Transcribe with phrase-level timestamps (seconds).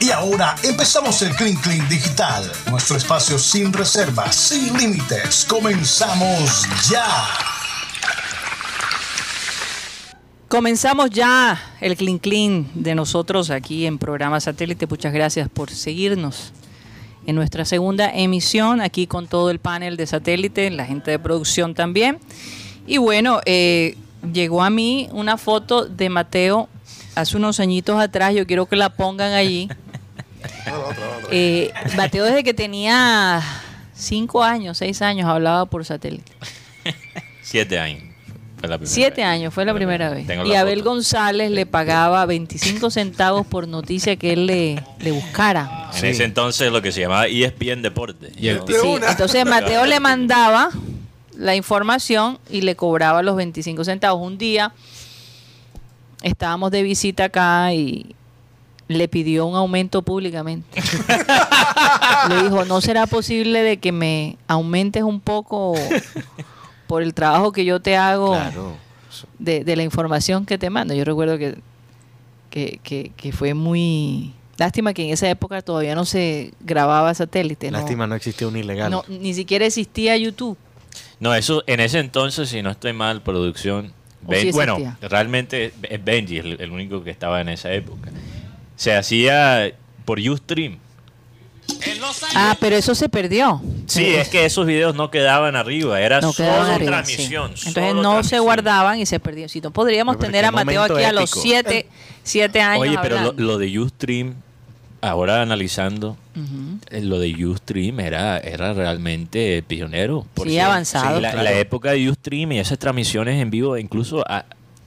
[0.00, 5.46] Y ahora empezamos el Clean Clean Digital, nuestro espacio sin reservas, sin límites.
[5.48, 7.06] Comenzamos ya.
[10.48, 14.86] Comenzamos ya el Clean Clean de nosotros aquí en programa satélite.
[14.86, 16.52] Muchas gracias por seguirnos
[17.26, 21.74] en nuestra segunda emisión, aquí con todo el panel de satélite, la gente de producción
[21.74, 22.18] también.
[22.86, 23.96] Y bueno, eh,
[24.32, 26.68] llegó a mí una foto de Mateo
[27.14, 29.68] hace unos añitos atrás, yo quiero que la pongan allí.
[31.30, 33.40] Eh, Mateo desde que tenía
[33.94, 36.32] cinco años, seis años, hablaba por satélite.
[37.42, 38.02] Siete años.
[38.58, 39.26] Fue la primera Siete vez.
[39.26, 40.26] años, fue la primera vez.
[40.26, 40.90] Tengo Y Abel foto.
[40.90, 45.90] González le pagaba 25 centavos por noticia que él le, le buscara.
[45.96, 48.32] En ese entonces lo que se llamaba ESPN Deporte.
[48.36, 50.70] Y el- Sí, entonces Mateo le mandaba
[51.36, 54.24] la información y le cobraba los 25 centavos.
[54.24, 54.72] Un día
[56.22, 58.14] estábamos de visita acá y
[58.88, 60.80] le pidió un aumento públicamente.
[62.28, 65.74] le dijo, ¿no será posible de que me aumentes un poco
[66.86, 68.76] por el trabajo que yo te hago Claro.
[69.38, 70.94] de, de la información que te mando?
[70.94, 71.56] Yo recuerdo que,
[72.50, 74.32] que, que- que fue muy...
[74.58, 77.70] Lástima que en esa época todavía no se grababa satélite.
[77.70, 77.78] ¿no?
[77.78, 78.90] Lástima, no existía un ilegal.
[78.90, 80.58] No, ni siquiera existía YouTube.
[81.18, 83.92] No, eso en ese entonces, si no estoy mal, producción.
[84.24, 88.10] ¿O Ben- sí bueno, realmente es Benji el, el único que estaba en esa época.
[88.76, 89.72] Se hacía
[90.04, 90.78] por Ustream.
[92.34, 93.60] Ah, pero eso se perdió.
[93.86, 97.12] Sí, es que esos videos no quedaban arriba, era no solo quedaban arriba, sí.
[97.14, 97.50] transmisión.
[97.50, 99.48] Entonces solo no se guardaban y se perdían.
[99.48, 101.40] Si no podríamos Pero tener a Mateo momento aquí a los épico.
[101.40, 101.86] siete,
[102.22, 102.82] siete años.
[102.82, 104.34] Oye, pero lo, lo de Ustream,
[105.02, 106.16] ahora analizando,
[106.90, 110.26] eh, lo de Ustream era, era realmente pionero.
[110.42, 110.70] Sí, cierto.
[110.70, 111.44] avanzado, la, claro.
[111.44, 114.46] la época de Ustream y esas transmisiones en vivo, incluso a-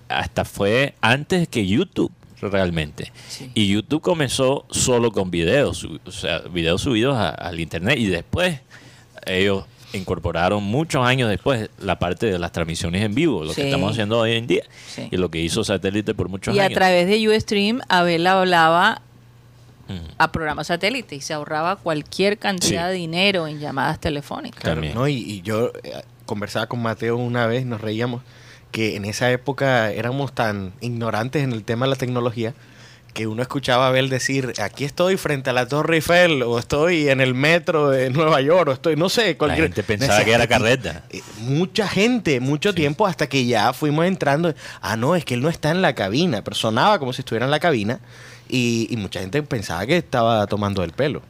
[0.09, 3.11] hasta fue antes que YouTube realmente.
[3.27, 3.51] Sí.
[3.53, 8.59] Y YouTube comenzó solo con videos, o sea, videos subidos a- al internet y después
[9.25, 13.61] ellos incorporaron muchos años después la parte de las transmisiones en vivo, lo Sí.
[13.61, 14.63] que estamos haciendo hoy en día
[14.93, 15.07] Sí.
[15.09, 16.75] y lo que hizo Satélite por muchos Y a años.
[16.75, 19.01] través de Ustream, Abel hablaba.
[20.17, 22.93] A programa satélite y se ahorraba cualquier cantidad Sí.
[22.93, 24.61] de dinero en llamadas telefónicas.
[24.61, 24.95] Claro, También.
[24.95, 25.07] ¿no?
[25.07, 28.21] Y, y yo eh, conversaba con Mateo una vez, nos reíamos,
[28.71, 32.53] que en esa época éramos tan ignorantes en el tema de la tecnología
[33.13, 37.07] que uno escuchaba a Abel decir, aquí estoy frente a la Torre Eiffel, o estoy
[37.07, 39.67] en el metro de Nueva York, o estoy, no sé, La cualquier...
[39.67, 41.03] gente pensaba Decía, que era "Aquí- carreta.
[41.11, 44.53] eh, Mucha gente, mucho tiempo, hasta que ya fuimos entrando.
[44.81, 47.45] Ah, no, es que él no está en la cabina, pero sonaba como si estuviera
[47.45, 48.01] en la cabina,
[48.49, 51.21] y, y mucha gente pensaba que estaba tomando el pelo.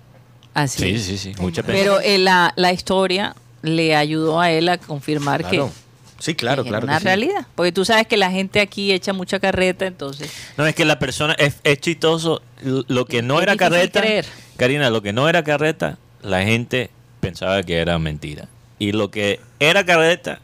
[0.53, 0.79] Así.
[0.83, 1.03] Sí, es.
[1.03, 1.33] sí, sí.
[1.39, 5.67] Mucha Pero eh, la, la historia le ayudó a él a confirmar Claro.
[5.67, 5.85] que
[6.17, 6.85] Sí, claro, claro.
[6.85, 7.05] una que sí.
[7.05, 7.45] realidad.
[7.55, 10.31] Porque tú sabes que la gente aquí echa mucha carreta, entonces.
[10.55, 12.41] No, es que la persona es, es chistoso.
[12.63, 14.25] Lo que no Es era carreta, creer.
[14.55, 16.89] Karina, lo que no era carreta, la gente
[17.19, 18.47] pensaba que era mentira.
[18.79, 20.39] Y lo que era carreta,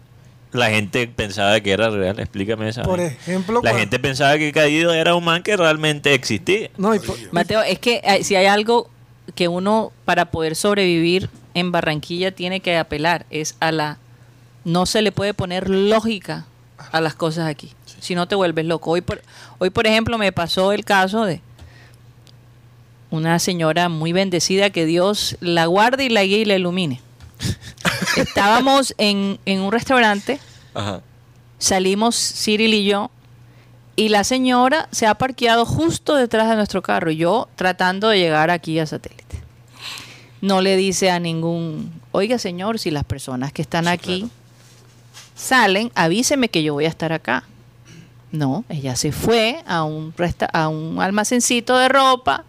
[0.54, 2.20] la gente pensaba que era real.
[2.20, 2.84] Explícame esa.
[2.84, 6.70] Por ejemplo, la gente pensaba que Caído era un man que realmente existía.
[6.78, 8.90] No, y por- Mateo, es que eh, si hay algo
[9.36, 13.98] que uno para poder sobrevivir en Barranquilla tiene que apelar es a la
[14.66, 16.46] no se le puede poner lógica
[16.92, 17.72] a las cosas aquí.
[18.00, 18.92] Si no te vuelves loco.
[18.92, 19.22] Hoy por,
[19.60, 21.42] hoy por ejemplo me pasó el caso de
[23.10, 27.02] una señora muy bendecida que Dios la guarde y la guíe y la ilumine.
[28.18, 30.40] Estábamos en, en un restaurante
[30.74, 31.02] Ajá.
[31.60, 33.10] salimos Cyril y yo
[33.96, 38.50] y la señora se ha parqueado justo detrás de nuestro carro, yo tratando de llegar
[38.50, 39.22] aquí a satélite.
[40.42, 44.30] No le dice a ningún, oiga señor, si las personas que están aquí
[45.36, 47.44] salen, avíseme que yo voy a estar acá.
[48.32, 52.46] No, ella se fue a un, resta- a un almacencito de ropa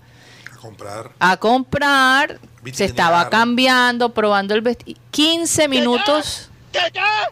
[0.62, 1.10] comprar.
[1.18, 2.38] a comprar,
[2.72, 4.98] se estaba cambiando, probando el vestido.
[5.10, 6.50] 15 minutos,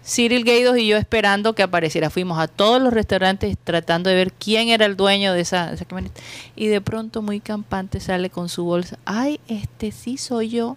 [0.05, 2.11] Cyril Gaidos y yo esperando que apareciera.
[2.11, 5.77] Fuimos a todos los restaurantes tratando de ver quién era el dueño de esa, de
[5.77, 6.21] esa camioneta.
[6.57, 8.99] Y de pronto, muy campante, sale con su bolsa.
[9.05, 10.77] Ay, este sí soy yo.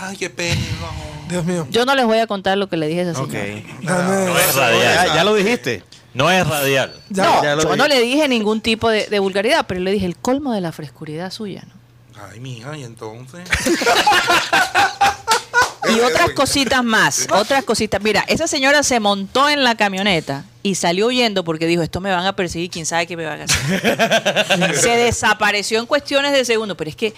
[0.00, 0.60] Ay, qué pena.
[1.28, 1.66] Dios mío.
[1.70, 3.38] Yo no les voy a contar lo que le dije a esa señora.
[3.82, 5.14] Dame- No es radial.
[5.14, 5.82] ya lo dijiste.
[6.14, 6.94] No es radial.
[7.10, 7.76] ya- no, ya lo yo dije.
[7.76, 10.72] no le dije ningún tipo de, de vulgaridad, pero le dije el colmo de la
[10.72, 11.74] frescuridad suya, ¿no?
[12.32, 13.40] Ay, mija, y entonces.
[15.94, 18.02] Y otras cositas más, otras cositas.
[18.02, 22.10] Mira, esa señora se montó en la camioneta y salió huyendo porque dijo, esto me
[22.10, 24.74] van a perseguir, quién sabe qué me van a hacer.
[24.80, 27.14] se desapareció en cuestiones de segundos, pero es que...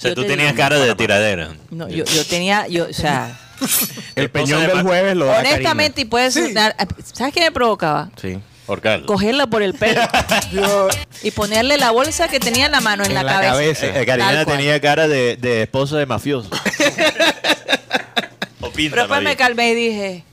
[0.00, 1.50] O sea, yo tú te tenías digo- cara de tiradera.
[1.70, 3.38] No, yo, yo tenía, yo, o sea,
[4.16, 6.54] El Esposa peñón de del jueves lo da honestamente, y puedes, Sí.
[6.54, 6.74] dar-
[7.12, 8.08] ¿sabes qué me provocaba?
[8.20, 8.38] Sí.
[8.66, 9.04] Horcarlo.
[9.06, 10.00] cogerla por el pelo
[11.24, 13.52] y ponerle la bolsa que tenía en la mano en, En la, la cabeza.
[13.52, 13.86] cabeza.
[13.86, 16.48] Eh, eh, Karina tenía cara de, de esposo de mafioso.
[18.60, 20.24] o Pero después me calmé y dije,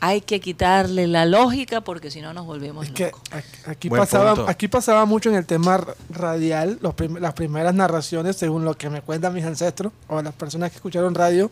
[0.00, 3.20] hay que quitarle la lógica porque si no nos volvemos es que locos.
[3.32, 4.50] aquí- aquí Buen pasaba, punto.
[4.50, 8.88] aquí pasaba mucho en el tema radial, los prim- las primeras narraciones, según lo que
[8.90, 11.50] me cuentan mis ancestros o las personas que escucharon radio.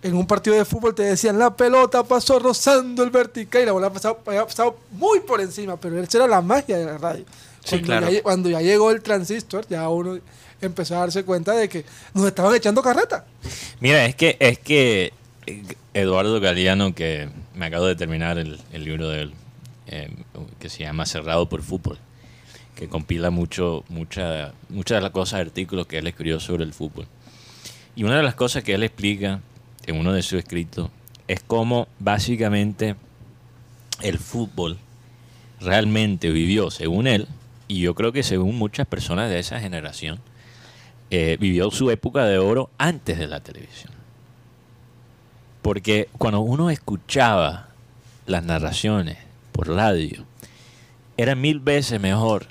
[0.00, 3.72] En un partido de fútbol te decían la pelota pasó rozando el vertical y la
[3.72, 7.24] bola pasaba, había pasado muy por encima, pero esa era la magia de la radio.
[7.64, 8.10] Sí, Cuando, claro.
[8.10, 10.18] ya, cuando ya llegó el transistor, ya uno
[10.60, 11.84] empezó a darse cuenta de que
[12.14, 13.24] nos estaban echando carreta.
[13.80, 15.12] Mira, es que, es que
[15.46, 15.64] eh,
[15.98, 19.32] Eduardo Galeano, que me acabo de terminar el, libro de él,
[19.88, 20.08] eh,
[20.60, 21.98] que se llama Cerrado por Fútbol,
[22.76, 27.08] que compila mucho, mucha, muchas de las cosas, artículos que él escribió sobre el fútbol.
[27.96, 29.40] Y una de las cosas que él explica
[29.86, 30.88] en uno de sus escritos
[31.26, 32.94] es cómo básicamente
[34.00, 34.78] el fútbol
[35.60, 37.26] realmente vivió, según él,
[37.66, 40.20] y yo creo que según muchas personas de esa generación,
[41.10, 43.97] eh, vivió su época de oro antes de la televisión.
[45.68, 47.68] Porque cuando uno escuchaba
[48.24, 49.18] las narraciones
[49.52, 50.24] por radio,
[51.18, 52.46] era mil veces mejor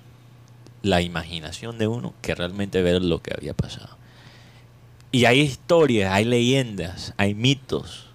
[0.83, 3.97] la imaginación de uno que realmente ver lo que había pasado.
[5.11, 8.11] Y hay historias, hay leyendas, hay mitos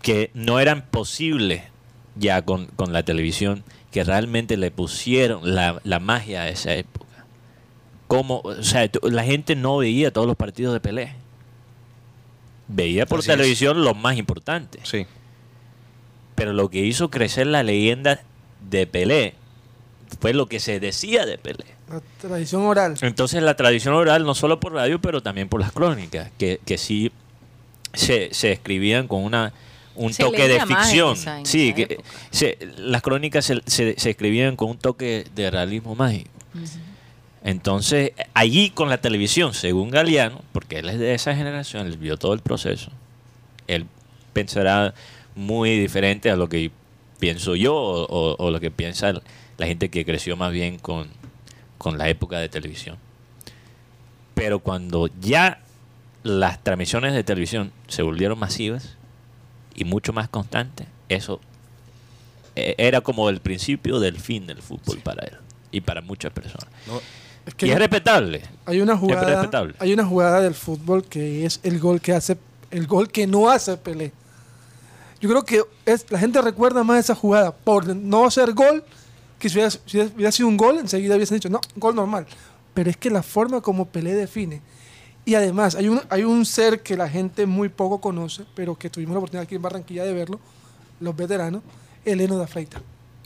[0.00, 1.60] que no eran posibles
[2.16, 7.26] ya con, con la televisión, que realmente le pusieron la, la magia a esa época.
[8.08, 11.21] Como, o sea, la gente no veía todos los partidos de Pelé.
[12.74, 13.36] Veía por Así es.
[13.36, 14.80] televisión los más importantes.
[14.88, 15.06] Sí.
[16.34, 18.20] Pero lo que hizo crecer la leyenda
[18.70, 19.34] de Pelé
[20.20, 21.64] fue lo que se decía de Pelé.
[21.90, 22.96] La tradición oral.
[23.02, 26.78] Entonces la tradición oral, no solo por radio, pero también por las crónicas, que, que
[26.78, 27.12] sí
[27.92, 29.52] se, se escribían con una
[29.94, 31.16] un Se toque de ficción.
[31.44, 31.98] sí, que
[32.30, 36.30] se- las crónicas se, se- se escribían con un toque de realismo mágico.
[37.44, 42.16] Entonces, allí con la televisión, según Galeano, porque él es de esa generación, él vio
[42.16, 42.90] todo el proceso,
[43.66, 43.86] él
[44.32, 44.94] pensará
[45.34, 46.70] muy diferente a lo que
[47.18, 49.12] pienso yo o, o- o lo que piensa
[49.58, 51.08] la gente que creció más bien con,
[51.78, 52.96] con la época de televisión.
[54.34, 55.60] Pero cuando ya
[56.22, 58.96] las transmisiones de televisión se volvieron masivas
[59.74, 61.40] y mucho más constantes, eso
[62.56, 65.34] eh, era como el principio del fin del fútbol para él
[65.70, 66.68] y para muchas personas.
[67.46, 68.42] Es que y es respetable.
[68.66, 72.36] hay una jugada, hay una jugada del fútbol que es el gol que hace,
[72.70, 74.12] el gol que no hace Pelé.
[75.20, 78.84] Yo creo que es, la gente recuerda más esa jugada por no hacer gol,
[79.38, 82.26] que si hubiera, si hubiera sido un gol, enseguida hubiesen dicho, no, gol normal.
[82.74, 84.60] Pero es que la forma como Pelé define.
[85.24, 88.90] Y además, hay un, hay un ser que la gente muy poco conoce, pero que
[88.90, 90.40] tuvimos la oportunidad aquí en Barranquilla de verlo,
[90.98, 91.62] los veteranos,
[92.04, 92.82] Eleno da Freita.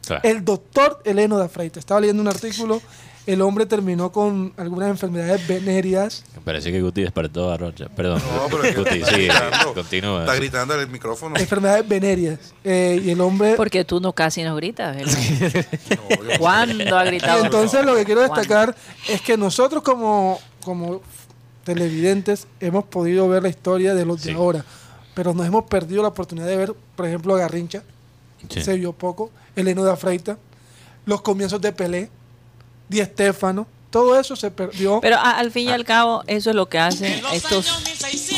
[0.06, 0.20] Claro.
[0.22, 1.80] El doctor Eleno da Freita.
[1.80, 2.82] Estaba leyendo un artículo,
[3.26, 6.24] el hombre terminó con algunas enfermedades venéreas.
[6.36, 7.88] Me parece que Guti despertó a Rocha.
[7.88, 8.22] Perdón.
[8.34, 9.74] No, pero es que Guti, está sigue, gritando.
[9.74, 10.20] continúa.
[10.20, 11.36] Está gritando en el micrófono.
[11.36, 12.38] enfermedades venéreas.
[12.62, 13.54] Eh, y el hombre...
[13.56, 14.96] Porque tú no casi nos gritas,
[16.38, 17.44] ¿Cuándo ha Y gritado?
[17.44, 18.36] entonces lo que quiero ¿Cuándo?
[18.36, 18.76] destacar
[19.08, 21.00] es que nosotros como, como
[21.64, 24.28] televidentes hemos podido ver la historia de los Sí.
[24.28, 24.64] de ahora,
[25.14, 27.82] pero nos hemos perdido la oportunidad de ver, por ejemplo, a Garrincha,
[28.48, 28.62] Sí.
[28.62, 30.38] se vio poco, Eleno da Freita,
[31.06, 32.10] los comienzos de Pelé,
[32.88, 35.00] Di Stéfano, todo eso se perdió.
[35.00, 37.66] Pero a- al fin y al cabo, eso es lo que hacen estos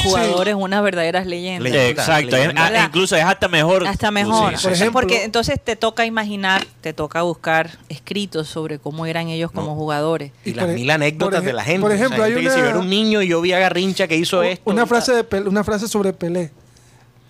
[0.05, 1.65] jugadores unas verdaderas leyendas.
[1.73, 1.91] Leyenda.
[2.03, 2.37] Exacto.
[2.57, 3.87] ah, incluso es hasta mejor.
[3.87, 4.57] Hasta mejor.
[4.57, 9.29] Sí, Por ejemplo- porque entonces te toca imaginar, te toca buscar escritos sobre cómo eran
[9.29, 10.33] ellos como jugadores.
[10.45, 11.81] Y Y las e- mil anécdotas de la gente.
[11.81, 13.41] por O sea, ejemplo, hay gente que si una- yo era un niño y yo
[13.41, 14.71] vi a Garrincha que hizo esto.
[14.71, 15.17] una frase, tal.
[15.17, 16.53] de Pelé- una frase sobre Pelé.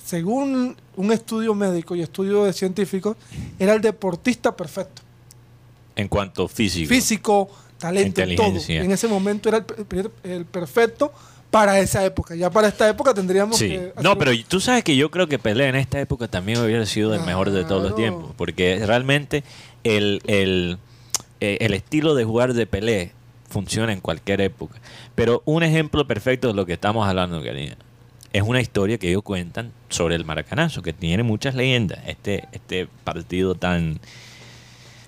[0.04, 3.16] Según un estudio médico y estudio de científicos,
[3.59, 5.02] era el deportista perfecto.
[5.99, 6.88] En cuanto físico.
[6.88, 8.55] físico, talento, todo.
[8.69, 11.12] En ese momento era el, per- el perfecto
[11.50, 12.35] para esa época.
[12.35, 13.69] Ya para esta época tendríamos Sí.
[13.69, 13.93] que...
[14.02, 17.14] No, pero tú sabes que yo creo que Pelé en esta época también hubiera sido
[17.14, 18.33] el mejor de todos los tiempos.
[18.37, 19.45] Porque realmente
[19.85, 20.78] el, el,
[21.40, 23.12] eh, el estilo de jugar de Pelé
[23.50, 24.78] funciona en cualquier época.
[25.14, 27.76] Pero un ejemplo perfecto de lo que estamos hablando, Karina,
[28.33, 31.99] es una historia que ellos cuentan sobre el Maracanazo, que tiene muchas leyendas.
[32.07, 33.99] Este, este partido tan,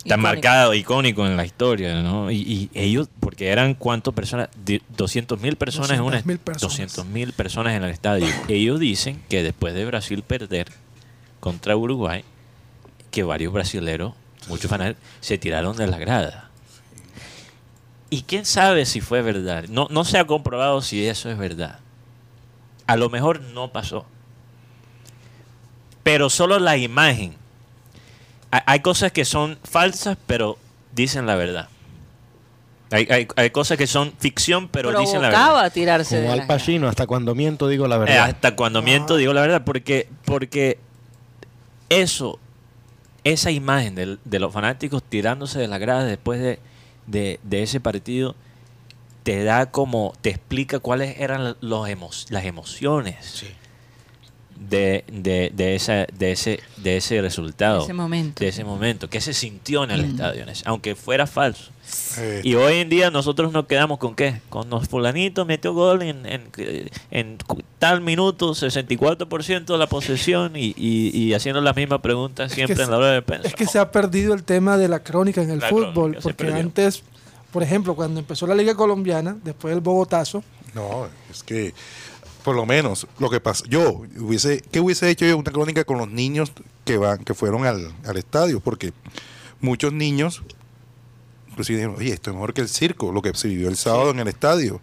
[0.05, 0.23] tan Icónico.
[0.23, 2.31] marcado, icónico en la historia, ¿no?
[2.31, 4.49] Y, y ellos, porque eran cuántas personas,
[4.97, 6.61] 200 mil personas en una 200.000 personas.
[6.61, 8.27] 200 mil personas en el estadio.
[8.49, 10.69] Ellos dicen que después de Brasil perder
[11.39, 12.25] contra Uruguay,
[13.11, 14.15] que varios brasileros,
[14.49, 16.51] muchos fanáticos, se tiraron de la grada.
[18.09, 19.67] Y quién sabe si fue verdad.
[19.69, 21.79] No, no se ha comprobado si eso es verdad.
[22.87, 24.07] A lo mejor no pasó.
[26.03, 27.37] Pero solo la imagen
[28.51, 30.59] hay, cosas que son falsas, pero
[30.93, 31.69] dicen la verdad.
[32.93, 35.73] Hay, hay, hay cosas que son ficción, pero dicen la verdad.
[35.73, 38.25] Tirarse de Como Al Pacino, hasta cuando miento digo la Eh, verdad.
[38.25, 40.79] hasta cuando miento digo la verdad, porque, porque
[41.89, 42.39] eso,
[43.25, 46.59] esa imagen de, los fanáticos tirándose de la grada después de,
[47.07, 48.35] de- de ese partido,
[49.23, 53.45] te da como, te explica cuáles eran los emo- las emociones
[54.69, 57.79] de, de, de, esa, de, ese, de ese resultado.
[57.79, 58.45] De ese momento.
[58.45, 60.11] De ese momento, que se sintió en el Mm.
[60.11, 61.71] estadio, aunque fuera falso.
[62.19, 64.41] Eh, Y hoy en día nosotros nos quedamos con qué?
[64.49, 66.43] Con los fulanitos metió gol en, en,
[67.11, 67.39] en
[67.81, 72.83] tal minuto, 64% de la posesión y, y, y haciendo las mismas preguntas siempre que
[72.83, 73.49] en la hora de prensa.
[73.49, 76.47] Es que se ha perdido el tema de la crónica en el La fútbol, porque
[76.53, 77.03] antes,
[77.51, 81.75] por ejemplo, cuando empezó la Liga Colombiana, después del Bogotazo, No, es que
[82.45, 85.99] por lo menos lo que pasa, yo hubiese, ¿qué hubiese hecho yo una crónica con
[85.99, 86.53] los niños
[86.85, 88.61] que van, que fueron al, al estadio?
[88.61, 88.93] Porque
[89.61, 90.43] muchos niños,
[91.51, 94.11] inclusive dijeron, oye, esto es mejor que el circo, lo que se vivió el sábado
[94.11, 94.81] en el estadio.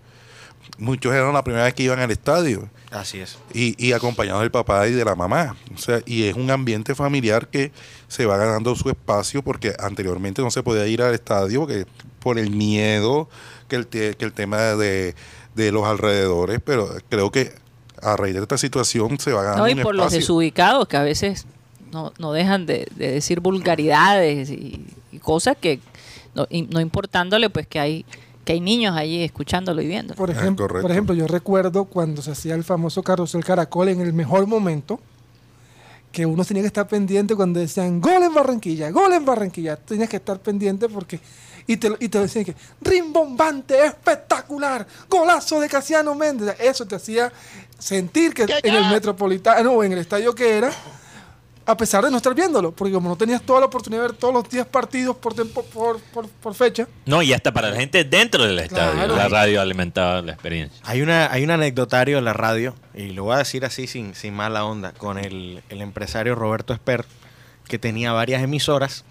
[0.80, 3.38] Muchos eran la primera vez que iban al estadio Así es.
[3.54, 5.56] y, y acompañados del papá y de la mamá.
[5.74, 7.72] O sea, y es un ambiente familiar que
[8.10, 11.86] se va ganando su espacio porque anteriormente no se podía ir al estadio porque
[12.20, 13.30] por el miedo
[13.70, 15.16] que el, te- que el tema de,
[15.58, 17.52] de los alrededores, pero creo que
[18.02, 20.96] a raíz de esta situación se va ganando No, y un por los desubicados que
[20.98, 21.46] a veces
[21.92, 25.80] no, no dejan de, de decir vulgaridades y, y cosas que
[26.36, 28.06] no, y no importándole pues que hay
[28.46, 30.14] que hay niños allí escuchándolo y viendo.
[30.16, 34.00] por Ah, ejemplo, por ejemplo, yo recuerdo cuando se hacía el famoso carrusel caracol en
[34.00, 35.02] el mejor momento,
[36.14, 40.08] que uno tenía que estar pendiente cuando decían gol en Barranquilla, gol en Barranquilla, tenías
[40.08, 41.20] que estar pendiente porque
[41.68, 47.32] y te, y te decían que rimbombante, espectacular, golazo de Casiano Méndez, eso te hacía
[47.78, 50.72] sentir que en el Metropolitano o en el estadio que era
[51.70, 54.18] a pesar de no estar viéndolo, porque como no tenías toda la oportunidad de ver
[54.18, 57.76] todos los 10 partidos por, tempo- por, por, por fecha, No, y hasta para la
[57.76, 59.16] gente dentro del estadio, Claro.
[59.18, 60.80] la radio alimentaba la experiencia.
[60.86, 64.16] Hay, una, hay un anecdotario en la radio, y lo voy a decir así sin,
[64.16, 67.04] sin mala onda, con el, el empresario Roberto Esper,
[67.68, 69.04] que tenía varias emisoras.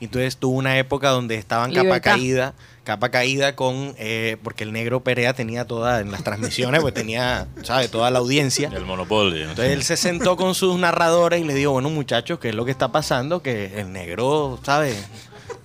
[0.00, 2.54] Y Entonces tuvo una época donde estaban capa caída,
[2.84, 7.46] capa caída con, eh, porque el negro Perea tenía toda, en las transmisiones, pues tenía,
[7.62, 7.88] ¿sabe?
[7.88, 8.70] Toda la audiencia.
[8.74, 9.42] El monopolio.
[9.42, 12.64] Entonces él se sentó con sus narradores y le dijo, bueno muchachos, ¿qué es lo
[12.64, 13.42] que está pasando?
[13.42, 15.06] Que el negro, ¿sabes?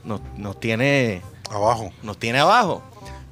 [0.03, 1.91] Nos, nos tiene Abajo.
[2.03, 2.83] nos tiene abajo.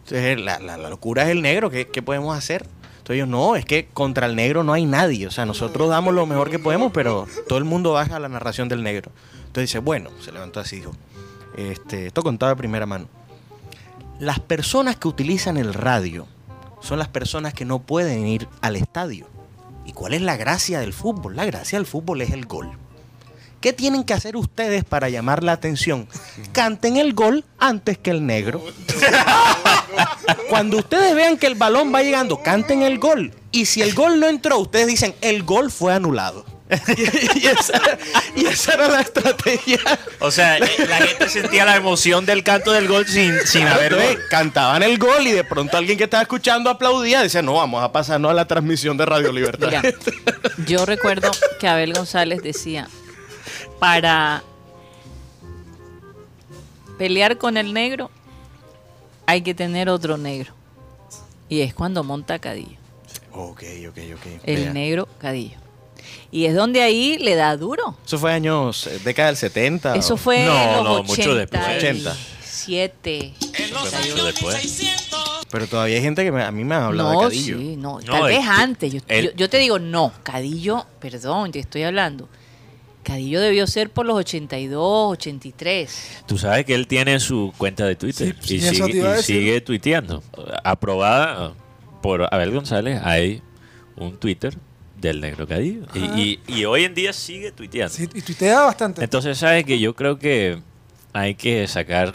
[0.06, 1.70] Entonces, la, la- la locura es el negro.
[1.70, 2.64] ¿Qué, qué podemos hacer?
[2.98, 5.28] Entonces ellos, no, es que contra el negro no hay nadie.
[5.28, 8.70] O sea, nosotros damos lo mejor que podemos, pero todo el mundo baja la narración
[8.70, 9.12] del negro.
[9.54, 10.94] Entonces dice, bueno, se levantó así y dijo,
[11.56, 13.08] este, esto contaba de primera mano.
[14.18, 16.26] Las personas que utilizan el radio
[16.82, 19.28] son las personas que no pueden ir al estadio.
[19.86, 21.36] ¿Y cuál es la gracia del fútbol?
[21.36, 22.72] La gracia del fútbol es el gol.
[23.62, 26.08] ¿Qué tienen que hacer ustedes para llamar la atención?
[26.52, 28.60] Canten el gol antes que el negro.
[30.50, 33.32] Cuando ustedes vean que el balón va llegando, canten el gol.
[33.52, 36.44] Y si el gol no entró, ustedes dicen, el gol fue anulado.
[37.36, 37.82] y, esa,
[38.36, 39.80] y esa era la estrategia.
[40.20, 44.20] O sea, la gente sentía la emoción del canto del gol sin, sin haber gol.
[44.30, 47.22] cantaban el gol y de pronto alguien que estaba escuchando aplaudía.
[47.22, 49.68] Decía, no, vamos a pasarnos a la transmisión de Radio Libertad.
[49.68, 49.84] Mira,
[50.66, 52.88] yo recuerdo que Abel González decía,
[53.80, 54.44] para
[56.98, 58.10] pelear con el negro
[59.26, 60.54] hay que tener otro negro.
[61.50, 62.78] Y es cuando monta Cadillo,
[63.32, 64.26] ok, ok, ok.
[64.44, 64.74] el Vea.
[64.74, 65.58] negro Cadillo.
[66.32, 67.98] Y es donde ahí le da duro.
[68.06, 69.96] Eso fue años, eh, década del 70.
[69.96, 71.62] Eso fue No, en los no, mucho después.
[71.78, 73.34] 87.
[73.40, 74.82] Mucho después.
[75.52, 77.58] Pero todavía hay gente que me- a mí me ha hablado de Cadillo.
[77.60, 78.94] sí, no, No, tal vez antes.
[78.94, 82.28] Yo, él- yo- yo te digo, no, Cadillo, perdón, te estoy hablando.
[83.04, 86.22] Cadillo debió ser por los 82, 83.
[86.26, 89.62] Tú sabes que él tiene su cuenta de Twitter Sí, y, sí, sigue, y sigue
[89.62, 90.24] tuiteando.
[90.64, 91.54] Aprobada
[92.02, 93.42] por Abel González, hay
[93.98, 94.58] un Twitter
[95.10, 95.82] del Negro Cadillo.
[95.94, 97.94] Y, y- y hoy en día sigue tuiteando.
[97.94, 99.04] sí, y tuitea bastante.
[99.04, 100.60] Entonces, ¿sabes que Yo creo que
[101.14, 102.14] hay que sacar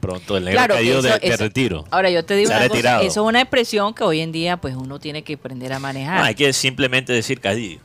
[0.00, 1.84] pronto el Negro Claro, Cadillo eso- de, de eso- retiro.
[1.90, 4.74] Ahora yo te digo, una cosa, eso es una expresión que hoy en día pues
[4.74, 6.18] uno tiene que aprender a manejar.
[6.18, 7.80] No, hay que simplemente decir Cadillo.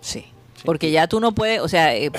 [0.00, 0.24] Sí,
[0.64, 2.10] porque ya tú no puedes, o sea, eh,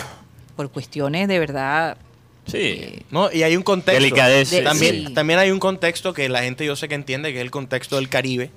[0.56, 1.98] por cuestiones de verdad...
[2.46, 2.58] Sí.
[2.58, 4.02] eh, No, y hay un contexto.
[4.04, 4.56] Delicadeza.
[4.58, 5.14] De- También, sí.
[5.14, 7.96] también hay un contexto que la gente yo sé que entiende, que es el contexto
[7.98, 8.50] del Caribe,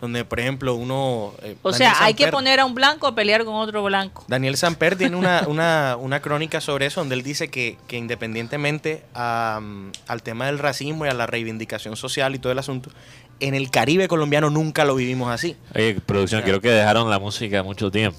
[0.00, 1.32] donde, por ejemplo, uno...
[1.42, 4.24] eh, o Daniel sea, hay que poner a un blanco a pelear con otro blanco.
[4.28, 9.02] Daniel Samper tiene una, una, una crónica sobre eso, donde él dice que, que independientemente
[9.14, 9.60] a,
[10.06, 12.90] al tema del racismo y a la reivindicación social y todo el asunto,
[13.40, 15.56] en el Caribe colombiano nunca lo vivimos así.
[15.74, 18.18] Oye, producción, creo que dejaron la música mucho tiempo.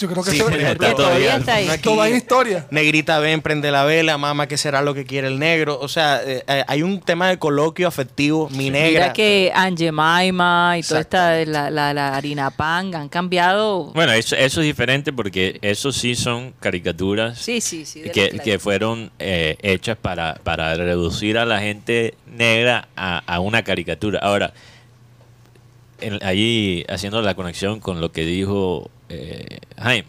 [0.00, 1.68] Yo creo que Sí, eso- está Que todavía está ahí.
[2.14, 2.66] Historia.
[2.70, 5.78] Negrita ven, prende la vela, mamá, ¿qué será lo que quiere el negro?
[5.80, 8.88] O sea, eh, eh, hay un tema de coloquio afectivo, mi negra.
[9.02, 13.92] Mira que Ange Maima y toda esta, la, la, la harina pan han cambiado.
[13.94, 18.02] Bueno, eso, eso es diferente porque eso sí son caricaturas Sí, sí, sí.
[18.12, 23.62] que, que fueron eh, hechas para, para reducir a la gente negra a, a una
[23.62, 24.18] caricatura.
[24.20, 24.52] Ahora,
[26.00, 30.08] en- allí haciendo la conexión con lo que dijo eh, Jaime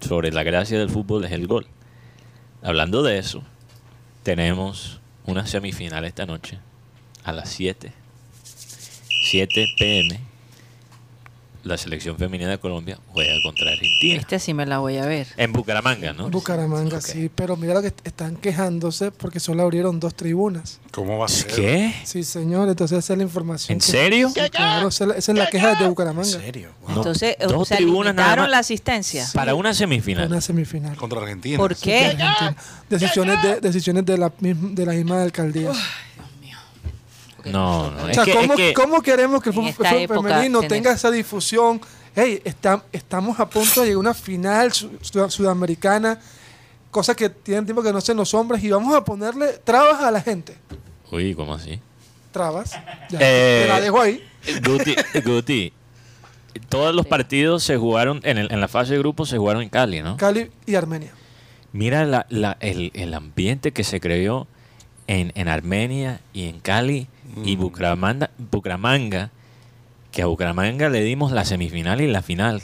[0.00, 1.66] sobre la gracia del fútbol es el gol.
[2.62, 3.42] Hablando de eso,
[4.22, 6.58] tenemos una semifinal esta noche
[7.24, 7.92] a las 7.
[9.24, 10.20] 7 pm.
[11.64, 14.18] La selección femenina de Colombia juega contra Argentina.
[14.20, 15.28] Esta sí me la voy a ver.
[15.36, 16.28] En Bucaramanga, ¿no?
[16.28, 17.04] Bucaramanga, Ok.
[17.04, 17.30] sí.
[17.32, 20.80] Pero mira lo que están quejándose porque solo abrieron dos tribunas.
[20.90, 21.52] ¿Cómo va a ser?
[21.54, 21.94] ¿Qué?
[22.04, 22.68] Sí, señor.
[22.68, 23.74] Entonces esa es la información.
[23.74, 24.28] ¿En que- serio?
[24.30, 26.24] Sí, claro, esa es la- esa es la queja de ¿En Bucaramanga.
[26.28, 26.70] serio?
[26.88, 29.24] No, Entonces, o dos sea, tribunas nada la asistencia.
[29.32, 30.26] para una semifinal.
[30.26, 30.96] Una semifinal.
[30.96, 31.58] Contra Argentina.
[31.58, 32.06] ¿Por Sí, qué?
[32.06, 32.56] Argentina.
[32.90, 35.70] Decisiones de, decisiones de la, misma- de la misma alcaldía.
[37.44, 38.04] No, no.
[38.04, 39.72] o Es sea, que, ¿cómo, es que- cómo queremos que el fútbol
[40.06, 41.80] femenino tener- tenga esa difusión?
[42.14, 46.18] Hey, está- estamos a punto de llegar a una final su- sud- sudamericana,
[46.90, 50.10] cosa que tienen tiempo que no hacen los hombres, y vamos a ponerle trabas a
[50.10, 50.56] la gente.
[51.10, 51.80] Uy, ¿cómo así?
[52.32, 52.72] Trabas.
[53.10, 54.22] Ya, Eh, te la dejo ahí.
[54.66, 54.94] Guti,
[55.24, 55.72] Guti,
[56.68, 59.68] todos los partidos se jugaron, en, el- en la fase de grupo se jugaron en
[59.70, 60.16] Cali, ¿no?
[60.16, 61.12] Cali y Armenia.
[61.72, 64.46] Mira la- la- el, el ambiente que se creó
[65.06, 67.06] en, en Armenia y en Cali
[67.44, 69.30] y Bucaramanga, Bucaramanga,
[70.10, 72.62] que a Bucaramanga le dimos la semifinal y la final.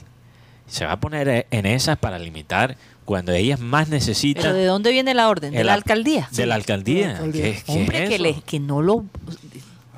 [0.66, 4.66] Se va a poner e- en esas para limitar cuando ellas más necesitan ¿Pero de
[4.66, 5.52] dónde viene la orden?
[5.54, 6.28] ¿De la alcaldía?
[6.30, 7.06] De la alcaldía.
[7.08, 7.42] de la alcaldía.
[7.42, 9.04] ¿Qué- qué Hombre, es que, le- que no lo...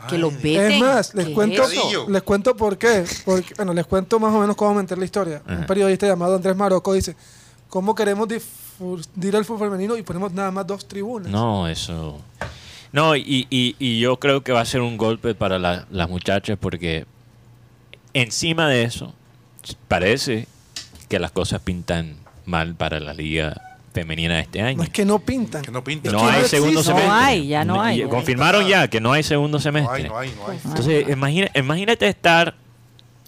[0.08, 0.72] Que lo veten.
[0.72, 3.04] Es más, les ¿Qué cuento, es les cuento por qué.
[3.24, 5.42] Porque, bueno, les cuento más o menos cómo me enteré la historia.
[5.46, 7.14] Un periodista llamado Andrés Marocco dice,
[7.68, 11.30] ¿cómo queremos difundir el fútbol femenino y ponemos nada más dos tribunas?
[11.30, 12.18] No, eso.
[12.92, 16.08] No, y, y- y yo creo que va a ser un golpe para la- las
[16.08, 17.06] muchachas porque
[18.14, 19.14] encima de eso
[19.88, 20.46] parece
[21.08, 23.60] que las cosas pintan mal para la liga
[23.92, 24.78] femenina de este año.
[24.78, 25.62] No es que no pintan.
[25.62, 26.08] Que no pinta.
[26.08, 26.90] Es No que hay no segundo existe.
[27.00, 27.08] semestre.
[27.08, 28.02] No hay, ya no hay.
[28.02, 30.02] Y Confirmaron ya que no hay segundo No semestre.
[30.04, 30.58] hay, no hay, no hay.
[30.64, 32.54] Entonces, imagina- imagínate estar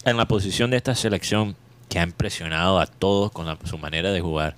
[0.04, 1.56] en la posición de esta selección
[1.88, 4.56] que ha impresionado a todos con la- su manera de jugar.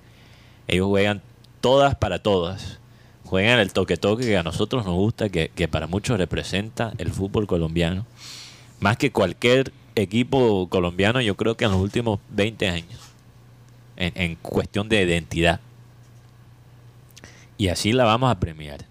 [0.67, 1.21] Ellos juegan
[1.61, 2.79] todas para todas.
[3.25, 7.47] Juegan el toque-toque que a nosotros nos gusta, que, que para muchos representa el fútbol
[7.47, 8.05] colombiano.
[8.79, 12.99] Más que cualquier equipo colombiano, yo creo que en los últimos 20 años.
[13.97, 15.59] En, en cuestión de identidad.
[17.57, 18.85] Y así la vamos a premiar.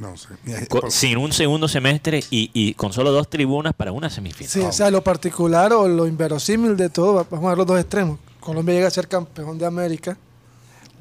[0.00, 0.28] No sé.
[0.90, 4.50] Sin un segundo semestre y, y con solo dos tribunas para una semifinal.
[4.50, 7.66] Sí, o sea, lo particular o lo inverosímil de todo, va- vamos a ver los
[7.66, 8.18] dos extremos.
[8.40, 10.16] Colombia llega a ser campeón de América,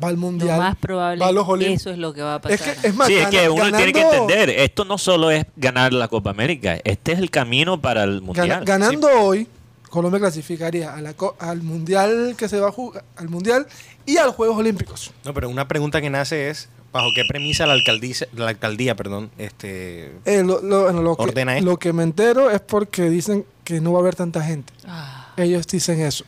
[0.04, 2.42] va al Lo Mundial, más probable va a los eso es lo que va a
[2.42, 2.68] pasar.
[2.70, 5.32] Es que, es más, sí, es que uno tiene que ganando- entender, esto no solo
[5.32, 8.48] es ganar la Copa América, este es el camino para el Mundial.
[8.48, 9.48] Gana- ganando hoy,
[9.90, 13.66] Colombia clasificaría a la co- al Mundial que se va a jugar, al Mundial
[14.06, 15.12] y a los Juegos Olímpicos.
[15.24, 19.32] No, pero una pregunta que nace es, ¿bajo qué premisa la alcaldía, la alcaldía perdón,
[19.38, 21.66] este, Eh, lo, lo- bueno, lo que, Ordena esto.
[21.70, 24.74] lo que me entero es porque dicen que no va a haber tanta gente.
[24.86, 26.24] Ah, Ellos dicen eso.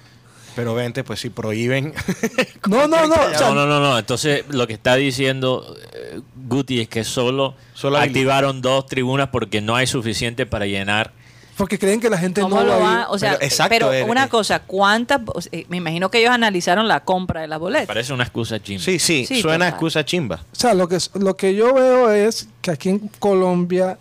[0.57, 1.93] Pero vente, pues si prohíben...
[2.67, 3.13] No, no, no.
[3.13, 3.99] o sea, No, no, no, no.
[3.99, 9.29] Entonces, lo que está diciendo eh, Guti es que solo, Solo hay- activaron dos tribunas
[9.29, 11.13] porque no hay suficiente para llenar.
[11.55, 13.09] Porque creen que la gente ¿Cómo no lo va a.
[13.11, 14.29] O sea, Pero, exacto, pero eh, una eh.
[14.29, 15.21] cosa, ¿cuántas?
[15.27, 17.85] o sea, me imagino que ellos analizaron la compra de las boletas.
[17.87, 18.83] Parece una excusa chimba.
[18.83, 19.69] Sí, sí, Sí, suena total.
[19.69, 20.37] excusa chimba.
[20.51, 23.99] O sea, lo que, lo que yo veo es que aquí en Colombia,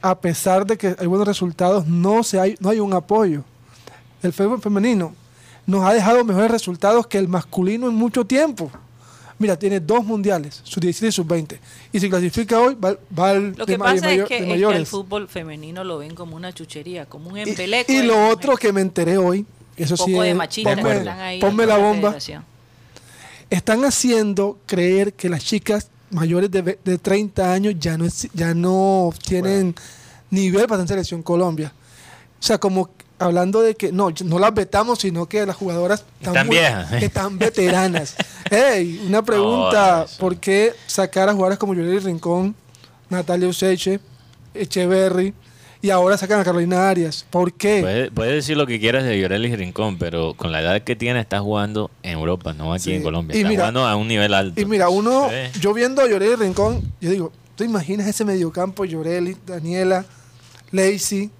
[0.00, 3.42] a pesar de que hay buenos resultados, no, se hay, no hay un apoyo.
[4.22, 5.14] El fútbol femenino
[5.68, 8.70] nos ha dejado mejores resultados que el masculino en mucho tiempo.
[9.38, 11.60] Mira, tiene dos mundiales, sub 17 y sub 20.
[11.92, 14.54] Y si clasifica hoy, va, va al Lo de que pasa mayor- es que, de
[14.54, 17.92] es que el fútbol femenino lo ven como una chuchería, como un embeleco.
[17.92, 20.74] y, de lo otro que me enteré hoy, eso un sí poco de es- machistas
[20.74, 22.16] que ponme, están ahí ponme la bomba.
[23.50, 29.12] están haciendo creer que las chicas mayores de, de 30 años ya no, ya no
[29.26, 29.74] tienen
[30.30, 31.72] nivel para estar en selección Colombia.
[32.40, 36.48] O sea, como hablando de que no, no las vetamos, sino que las jugadoras Están
[36.48, 36.92] viejas.
[37.02, 38.14] están veteranas.
[38.50, 40.06] Ey, una pregunta.
[40.18, 42.54] ¿por qué sacar a jugadoras como Yoleli Rincón,
[43.10, 44.00] Natalia Useche,
[44.54, 45.34] Echeverry
[45.80, 47.24] y ahora sacan a Carolina Arias?
[47.30, 47.80] ¿Por qué?
[47.82, 51.20] Puedes puede decir lo que quieras de Llorelis Rincón, pero con la edad que tiene
[51.20, 52.92] está jugando en Europa, no aquí Sí.
[52.94, 53.34] en Colombia.
[53.36, 54.60] Y Está mira- jugando a un nivel alto.
[54.60, 55.60] Y mira, uno, Sí.
[55.60, 58.84] yo viendo a Llorelli Rincón, yo digo, ¿tú imaginas ese mediocampo?
[58.84, 60.04] Llorelli, Daniela,
[60.72, 61.30] Lacey,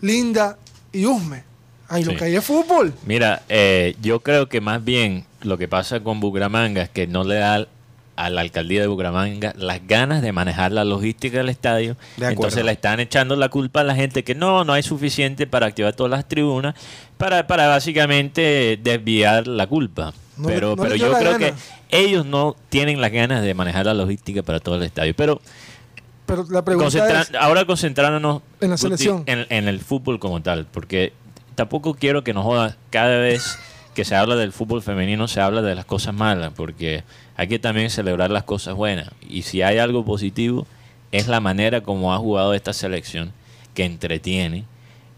[0.00, 0.56] Linda
[0.92, 1.44] y Usme.
[1.88, 2.92] Ay, lo que hay es fútbol.
[3.06, 7.24] Mira, eh, yo creo que más bien lo que pasa con Bucaramanga es que no
[7.24, 7.66] le da
[8.16, 11.96] a la alcaldía de Bucaramanga las ganas de manejar la logística del estadio.
[12.16, 12.26] De.
[12.26, 15.66] Entonces le están echando la culpa a la gente que no, no hay suficiente para
[15.66, 16.74] activar todas las tribunas,
[17.16, 20.12] para, para básicamente desviar la culpa.
[20.36, 21.38] No pero no pero yo creo gana.
[21.38, 21.54] que
[21.90, 25.14] ellos no tienen las ganas de manejar la logística para todo el estadio.
[25.16, 25.40] Pero
[26.28, 29.24] Pero la pregunta Concentra- es, ahora concentrándonos En la selección.
[29.26, 31.12] En, en el fútbol como tal, porque
[31.56, 33.58] tampoco quiero que nos joda cada vez
[33.94, 37.02] que se habla del fútbol femenino se habla de las cosas malas, porque
[37.36, 39.10] hay que también celebrar las cosas buenas.
[39.28, 40.66] Y si hay algo positivo,
[41.10, 43.32] es la manera como ha jugado esta selección,
[43.74, 44.66] que entretiene.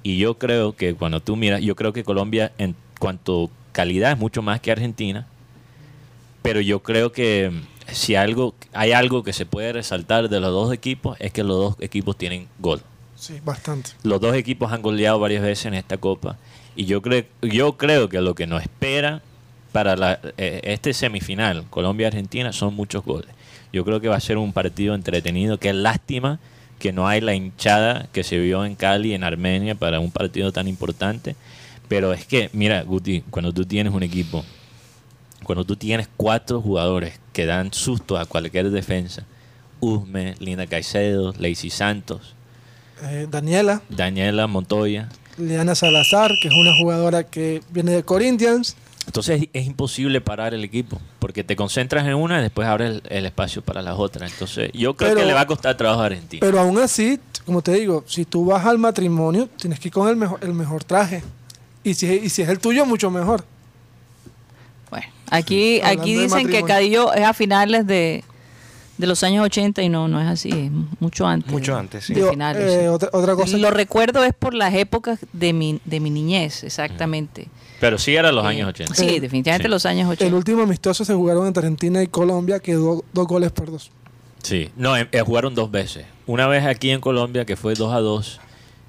[0.03, 4.19] Y yo creo que cuando tú miras, yo creo que Colombia en cuanto calidad es
[4.19, 5.27] mucho más que Argentina,
[6.43, 7.53] pero yo creo que
[7.93, 11.57] si algo hay algo que se puede resaltar de los dos equipos es que los
[11.57, 12.81] dos equipos tienen gol.
[13.17, 13.91] sí, bastante.
[14.03, 16.37] Los dos equipos han goleado varias veces en esta copa
[16.77, 19.23] y yo creo yo creo que lo que nos espera
[19.73, 23.31] para la- eh, este semifinal Colombia-Argentina son muchos goles.
[23.73, 25.59] Yo creo que va a ser un partido entretenido.
[25.59, 26.41] Qué lástima
[26.81, 30.51] que no hay la hinchada que se vio en Cali, en Armenia, para un partido
[30.51, 31.37] tan importante.
[31.89, 34.45] Pero es que, mira, Guti, cuando tú tienes un equipo
[35.45, 39.25] cuando tú tienes cuatro jugadores que dan susto a cualquier defensa,
[39.81, 42.35] Usme, Lina Caicedo, Lacey Santos,
[43.03, 48.77] Eh, Daniela, Daniela Montoya, Liana Salazar, que es una jugadora que viene de Corinthians.
[49.07, 53.03] entonces es, imposible parar el equipo, porque te concentras en una y después abres el,
[53.09, 54.31] el espacio para las otras.
[54.31, 56.41] Entonces yo creo Pero- que le va a costar trabajo a Argentina.
[56.41, 60.07] Pero aún así, como te digo, si tú vas al matrimonio, tienes que ir con
[60.09, 61.23] el mejor, el mejor traje.
[61.83, 63.45] Y si, y si es el tuyo, mucho mejor.
[65.31, 66.63] Aquí, aquí dicen que.
[66.63, 68.25] Cadillo es a finales de,
[68.99, 71.51] de los años 80 y no, no es así, es mucho antes.
[71.51, 72.15] Mucho antes, sí.
[72.15, 72.87] Digo, finales, eh, sí.
[72.89, 73.57] otra, otra cosa.
[73.59, 77.49] Lo recuerdo es por las épocas de mi, de mi niñez, exactamente.
[77.81, 78.95] Pero sí era los Eh, años 80.
[78.95, 79.71] Sí, definitivamente Sí.
[79.71, 80.27] los años 80.
[80.27, 83.91] el último amistoso se jugaron entre Argentina y Colombia, quedó dos goles por dos.
[84.43, 86.05] Sí, no, eh, eh, jugaron dos veces.
[86.27, 88.41] Una vez aquí en Colombia que fue 2 a 2,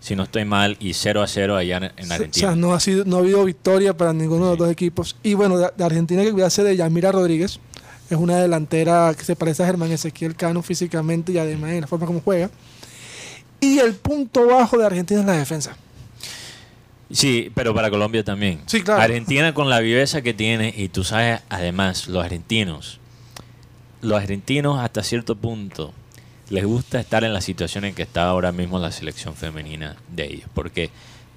[0.02, 2.48] si no estoy mal, y 0 a 0 allá en, en O Argentina.
[2.48, 5.16] sea, no ha, sido, no ha habido victoria para ninguno de los dos equipos.
[5.24, 7.60] Y bueno, de, de Argentina que voy a hacer de Yamira Rodríguez.
[8.10, 11.88] Es una delantera que se parece a Germán Ezequiel Cano físicamente y además en la
[11.88, 12.50] forma como juega.
[13.62, 15.78] Y el punto bajo de Argentina es la defensa.
[17.12, 18.62] Sí, pero para Colombia también.
[18.66, 19.02] Sí, claro.
[19.02, 23.00] Argentina con la viveza que tiene y tú sabes, además, los argentinos,
[24.02, 25.94] los argentinos hasta cierto punto
[26.52, 30.26] les gusta estar en la situación en que está ahora mismo la selección femenina de
[30.26, 30.90] ellos, porque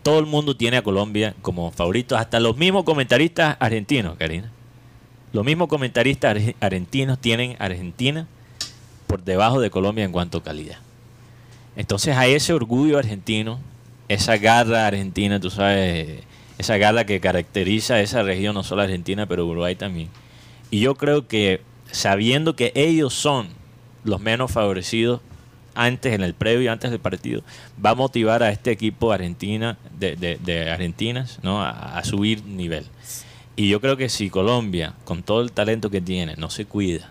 [0.03, 4.50] todo el mundo tiene a Colombia como favorito, hasta los mismos comentaristas argentinos, Karina.
[5.33, 8.27] Los mismos comentaristas arge- argentinos tienen Argentina
[9.07, 10.79] por debajo de Colombia en cuanto a calidad.
[11.77, 13.61] Entonces a ese orgullo argentino,
[14.09, 16.22] esa garra argentina, tú sabes,
[16.59, 20.09] esa garra que caracteriza a esa región, no solo Argentina, pero Uruguay también.
[20.70, 23.48] Y yo creo que sabiendo que ellos son
[24.04, 25.20] los menos favorecidos
[25.74, 27.42] antes, en el previo, antes del partido,
[27.84, 31.62] va a motivar a este equipo argentina, de, de- de argentinas, ¿no?
[31.62, 32.84] A, a subir nivel.
[33.56, 37.10] Y yo creo que si Colombia, con todo el talento que tiene, no se cuida,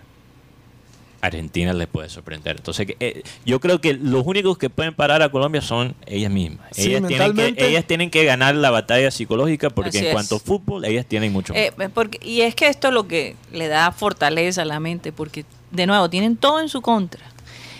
[1.22, 2.58] Argentina les puede sorprender.
[2.58, 6.30] Entonces, que, eh, yo creo que los únicos que pueden parar a Colombia son ellas
[6.32, 6.68] mismas.
[6.72, 10.12] Sí, ellas, tienen que, ellas tienen que ganar la batalla psicológica porque Así en es.
[10.12, 11.62] cuanto a fútbol, ellas tienen mucho más.
[11.62, 15.14] Eh, porque, y es que esto es lo que le da fortaleza a la mente,
[15.14, 17.26] porque de nuevo tienen todo en su contra.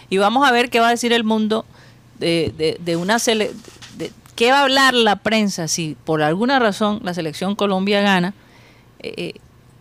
[0.10, 1.66] Y vamos a ver qué va a decir el mundo
[2.20, 3.52] de, de- de una sele
[3.98, 8.34] de, qué va a hablar la prensa si por alguna razón la selección Colombia gana.
[9.00, 9.34] eh, eh,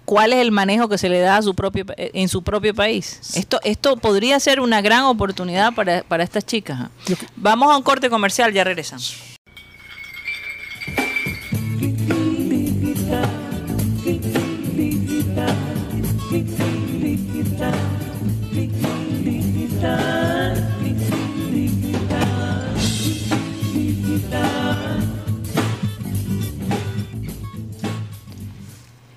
[0.05, 3.21] ¿Cuál es el manejo que se le da a su propio, en su propio país?
[3.37, 6.79] Esto, esto podría ser una gran oportunidad para, para estas chicas.
[6.81, 6.91] ¿ah?
[7.37, 9.32] Vamos a un corte comercial, ya regresamos.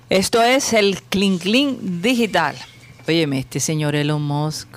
[0.08, 2.54] Esto es el Clean Clean Digital.
[3.08, 4.68] Óyeme, este señor Elon Musk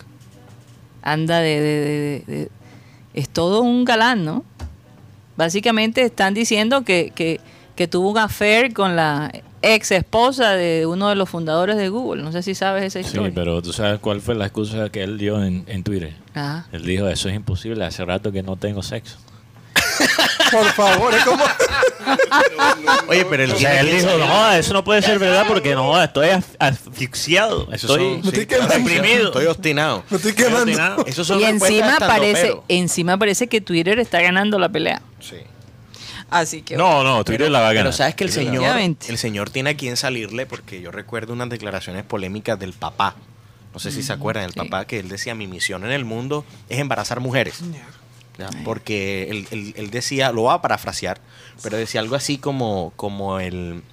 [1.02, 2.50] anda de, de- de- de-
[3.14, 4.44] Es todo un galán, ¿no?
[5.38, 7.40] Básicamente están diciendo que, que,
[7.80, 12.22] que tuvo un affair con la ex esposa de uno de los fundadores de Google.
[12.24, 13.32] No sé si sabes esa Sí, historia.
[13.34, 16.14] pero tú sabes cuál fue la excusa que él dio en, en Twitter.
[16.34, 16.68] Ajá.
[16.74, 19.16] Él dijo, eso es imposible, hace rato que no tengo sexo.
[20.52, 21.42] Por favor, es como.
[23.08, 26.04] Oye, pero él O sea, él dijo, no, eso no puede ser verdad porque no,
[26.04, 29.28] estoy as- asfixiado, estoy sí, deprimido.
[29.28, 30.04] Estoy obstinado.
[30.10, 30.64] Me estoy quemando.
[31.02, 31.06] obstinado.
[31.40, 35.02] Y encima parece, encima parece que Twitter está ganando la pelea.
[35.22, 35.38] Sí.
[36.32, 37.86] Así que No, no, Twitter la va a ganar.
[37.86, 41.34] Pero sabes que el la señor, el señor tiene a quien salirle porque yo recuerdo
[41.34, 43.16] unas declaraciones polémicas del papá.
[43.74, 44.60] No sé si se acuerdan del sí.
[44.60, 47.62] papá que él decía mi misión en el mundo es embarazar mujeres.
[48.64, 51.20] Porque él, él- él decía, lo va a parafrasear,
[51.62, 53.84] pero decía algo así como, como el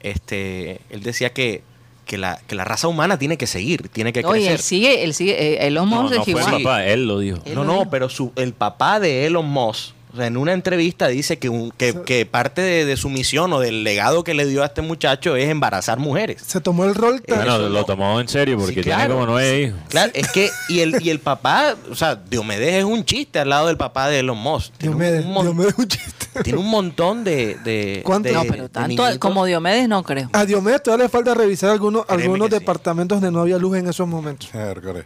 [0.00, 1.62] este, él decía que,
[2.04, 4.60] que la, que la raza humana tiene que seguir, tiene que Oye, él crecer.
[4.62, 7.38] sigue, él sigue, eh, Elon No, Musk no es fue el papá, él lo dijo.
[7.44, 7.90] Él No, lo no, dijo.
[7.90, 11.70] pero su, el papá de Elon Musk, o sea, en una entrevista dice que, un-
[11.70, 14.82] que, que parte de, de su misión o del legado que le dio a este
[14.82, 16.42] muchacho es embarazar mujeres.
[16.46, 19.14] Se tomó el rol tan- Bueno, lo tomó en serio porque Sí, tiene claro.
[19.14, 19.78] como nueve hijos.
[19.88, 23.48] Claro, es que, y el, y el papá, o sea, Diomedes es un chiste al
[23.50, 24.72] lado del papá de Elon Musk.
[24.78, 26.26] Tiene Diomedes, un, mon- Diomedes es un chiste.
[26.44, 27.56] tiene un montón de.
[27.64, 28.28] de ¿Cuánto?
[28.28, 30.30] de- No, pero de tanto como Diomedes no creo.
[30.32, 32.60] A Diomedes todavía le falta revisar algunos, Créeme algunos que sí.
[32.60, 34.48] departamentos donde no había luz en esos momentos.
[34.54, 35.04] Miércoles.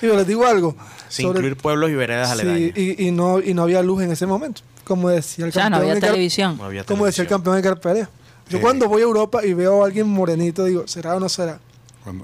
[0.00, 0.76] Sí, yo les digo algo.
[1.08, 2.72] Sin sobre- incluir pueblos y veredas sí, aledañas.
[2.76, 4.60] y, y no, y no había luz en ese momento.
[4.84, 6.56] Como decía el O sea, no campeón había Edgar- televisión.
[6.58, 8.08] No había Como decía el campeón Edgar Perea.
[8.48, 8.62] Yo Sí.
[8.62, 11.60] cuando voy a Europa y veo a alguien morenito, digo, ¿será o no será?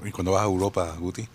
[0.05, 1.27] ¿Y cuando vas a Europa, Guti?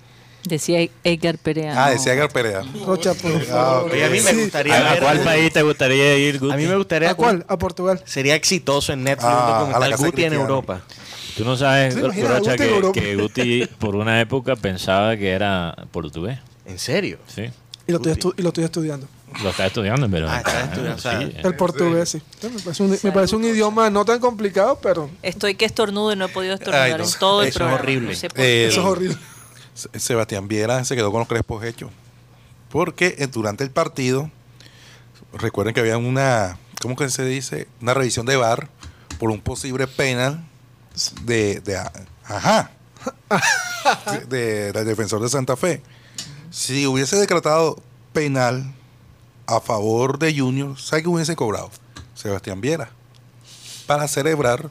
[0.42, 1.74] Decía Edgar Perea.
[1.85, 1.92] Ah, no.
[1.92, 2.62] decía Edgar Perea.
[2.87, 3.92] Rocha, por favor.
[3.92, 4.40] Oye, a mí me Sí.
[4.42, 6.53] gustaría ¿A, a ver- cuál país te gustaría ir, Guti?
[6.55, 7.11] A mí me gustaría.
[7.11, 7.44] ¿A cuál?
[7.46, 8.03] A Portugal.
[8.07, 10.33] Sería exitoso en Netflix Ah, un a documental de Guti en.
[10.33, 10.83] Europa.
[11.36, 15.74] Tú no sabes, ¿Se imagina Rocha, Guti que, Guti por una época pensaba que era
[15.90, 16.38] portugués.
[16.66, 17.18] ¿En serio?
[17.26, 17.44] Sí.
[17.86, 19.06] Y lo, estoy estu- y lo estoy estudiando.
[19.42, 20.28] Lo está estudiando, pero.
[20.30, 21.32] Ah, está estudiando, o sea, sí.
[21.42, 22.22] El portugués, sí.
[22.42, 26.16] Me parece, un, me parece un idioma no tan complicado, pero Estoy que estornudo y
[26.16, 27.04] no he podido estornudar Ay, no.
[27.04, 27.80] en todo el Eso es programa.
[27.82, 28.08] horrible.
[28.10, 29.16] No sé por Eh, eso es horrible.
[29.74, 31.90] Se- Sebastián Viera se quedó con los crespos hechos.
[32.70, 34.30] Porque eh, durante el partido,
[35.32, 37.66] recuerden que había una, ¿cómo que se dice?
[37.80, 38.68] Una revisión de VAR
[39.18, 40.44] por un posible penal
[41.22, 41.76] de, de
[42.24, 42.70] ajá,
[44.29, 45.83] de, del defensor de Santa Fe.
[46.50, 47.81] Si hubiese decretado
[48.12, 48.72] penal
[49.46, 51.70] a favor de Junior, ¿sabe qué hubiese cobrado?
[52.14, 52.90] Sebastián Viera.
[53.87, 54.70] Para celebrar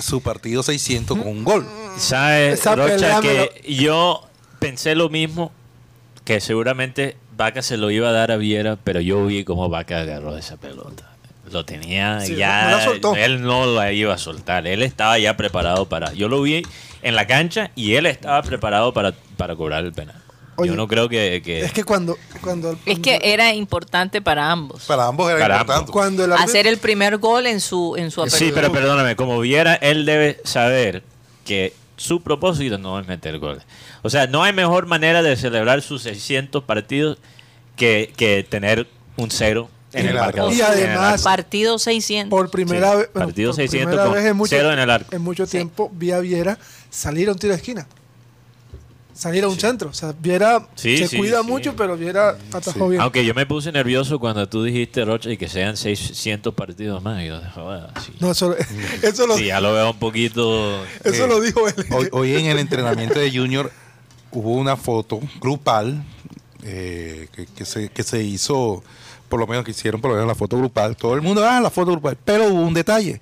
[0.00, 1.66] su partido 600 con un gol.
[1.96, 4.22] ¿Sabes, Rocha, que yo
[4.58, 5.52] pensé lo mismo,
[6.24, 10.00] que seguramente Vaca se lo iba a dar a Viera, pero yo vi cómo Vaca
[10.00, 11.15] agarró esa pelota.
[11.50, 13.14] Lo tenía Sí, ya, no la soltó.
[13.16, 16.12] él no la iba a soltar, él estaba ya preparado para...
[16.12, 16.62] Yo lo vi
[17.02, 20.16] en la cancha y él estaba preparado para, para cobrar el penal.
[20.56, 21.42] Oye, yo no creo que...
[21.44, 24.84] que- Es que cuando, cuando, Es que era importante para ambos.
[24.86, 25.78] Para ambos era Para importante.
[25.80, 25.90] ambos.
[25.92, 28.54] cuando el árbitro- Hacer el primer gol en su en su Sí, apertura.
[28.54, 31.02] pero perdóname, como Viera, él debe saber
[31.44, 33.62] que su propósito no es meter goles.
[34.02, 37.18] O sea, no hay mejor manera de celebrar sus 600 partidos
[37.76, 40.52] que, que tener un cero en el marcador.
[40.52, 41.22] Y además-.
[41.22, 42.30] Partido 600.
[42.30, 44.90] por primera Sí, vez, bueno, partido por 600 primera vez en mucho, cero en el
[44.90, 45.14] arco.
[45.14, 45.52] en mucho Sí.
[45.52, 46.58] tiempo vi a Viera
[46.90, 47.86] salir a un tiro de esquina.
[49.14, 49.88] Salir a un centro.
[49.88, 51.46] O sea, Viera Sí, se sí, cuida sí.
[51.46, 52.90] mucho, pero Viera atajó Sí.
[52.90, 53.00] bien.
[53.00, 57.22] Aunque yo me puse nervioso cuando tú dijiste, Rocha, y que sean 600 partidos más.
[57.22, 58.12] Y yo, joder, sí.
[58.20, 58.54] No, eso,
[59.02, 60.84] eso, lo, Sí, ya lo veo un poquito...
[61.02, 61.74] eso Eh, lo dijo él.
[61.92, 63.72] Hoy, hoy en el entrenamiento de Junior
[64.32, 66.04] hubo una foto grupal
[66.62, 68.84] eh, que, que se, que se hizo,
[69.28, 70.96] por lo menos que hicieron por lo menos la foto grupal.
[70.96, 72.16] Todo el mundo, ah, la foto grupal.
[72.24, 73.20] Pero hubo un detalle.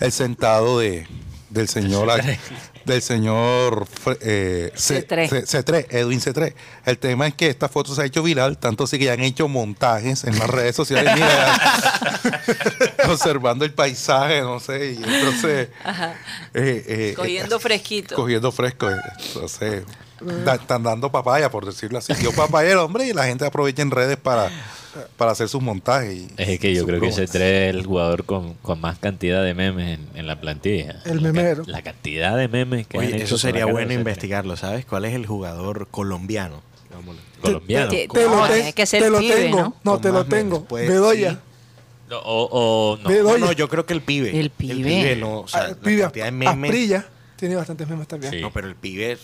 [0.00, 1.06] El sentado de,
[1.50, 2.08] del señor
[2.84, 3.86] del señor
[4.20, 5.28] eh, C- C3.
[5.46, 6.52] C- C3, Edwin C3.
[6.84, 9.20] El tema es que esta foto se ha hecho viral, tanto así que ya han
[9.22, 11.58] hecho montajes en las redes sociales, mira,
[13.08, 16.12] observando el paisaje, no sé, y entonces Ajá.
[16.52, 18.14] eh, eh, Cogiendo fresquito.
[18.16, 18.90] cogiendo fresco.
[18.90, 18.96] eh,
[19.28, 19.84] Entonces,
[20.44, 22.12] da- están dando papaya, por decirlo así.
[22.22, 24.50] Yo papayero, hombre, y la gente aprovecha en redes para,
[25.16, 26.14] para hacer sus montajes.
[26.14, 29.42] y- Es que yo creo que ese 3 es el jugador con, con más cantidad
[29.44, 31.00] de memes en, en la plantilla.
[31.04, 31.62] El La memero.
[31.66, 34.84] La, cantidad de memes que han Oye, hecho eso sería bueno investigarlo, ¿sabes?
[34.86, 36.62] ¿Cuál es el jugador colombiano?
[37.42, 37.90] Colombiano.
[37.90, 39.76] Te- Te lo, te- tiene que ser te lo pibe, tengo.
[39.84, 40.00] ¿no?
[40.00, 40.64] Te lo tengo.
[40.64, 41.32] pues, Bedoya.
[41.32, 41.38] sí.
[42.08, 43.08] No, O, o no.
[43.08, 43.38] Bedoya.
[43.38, 44.38] No, no, yo creo que el pibe.
[44.38, 45.16] El pibe.
[45.16, 46.70] no, o sea, Ah, la pibe, cantidad de memes.
[46.70, 47.06] Asprilla.
[47.36, 48.32] Tiene bastantes memes también.
[48.32, 48.40] Sí.
[48.40, 49.18] No, pero el pibe.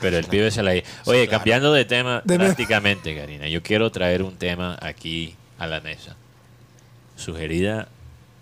[0.00, 1.30] Pero el pibe se la Oye, claro.
[1.30, 5.80] cambiando de tema De me- drásticamente, Karina, yo quiero traer un tema aquí a la
[5.80, 6.16] mesa.
[7.16, 7.88] Sugerida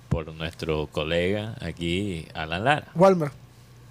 [0.09, 2.87] por nuestro colega aquí, Alan Lara.
[2.95, 3.31] Walmer.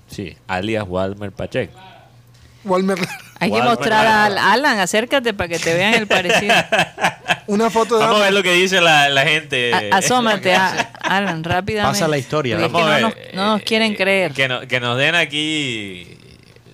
[0.10, 1.78] Sí, alias Walmer Pacheco.
[2.64, 2.98] Walmer.
[3.40, 6.56] Hay que mostrar a Al- Alan, acércate para que te vean el parecido.
[7.48, 9.74] Una foto de Vamos a ver lo que dice la, la gente.
[9.74, 11.94] A- asómate, a- Alan, rápidamente.
[12.00, 14.32] Pasa la historia, Vamos que a no, ver, nos, no nos eh, quieren eh, creer.
[14.34, 16.17] Que, no- que nos den aquí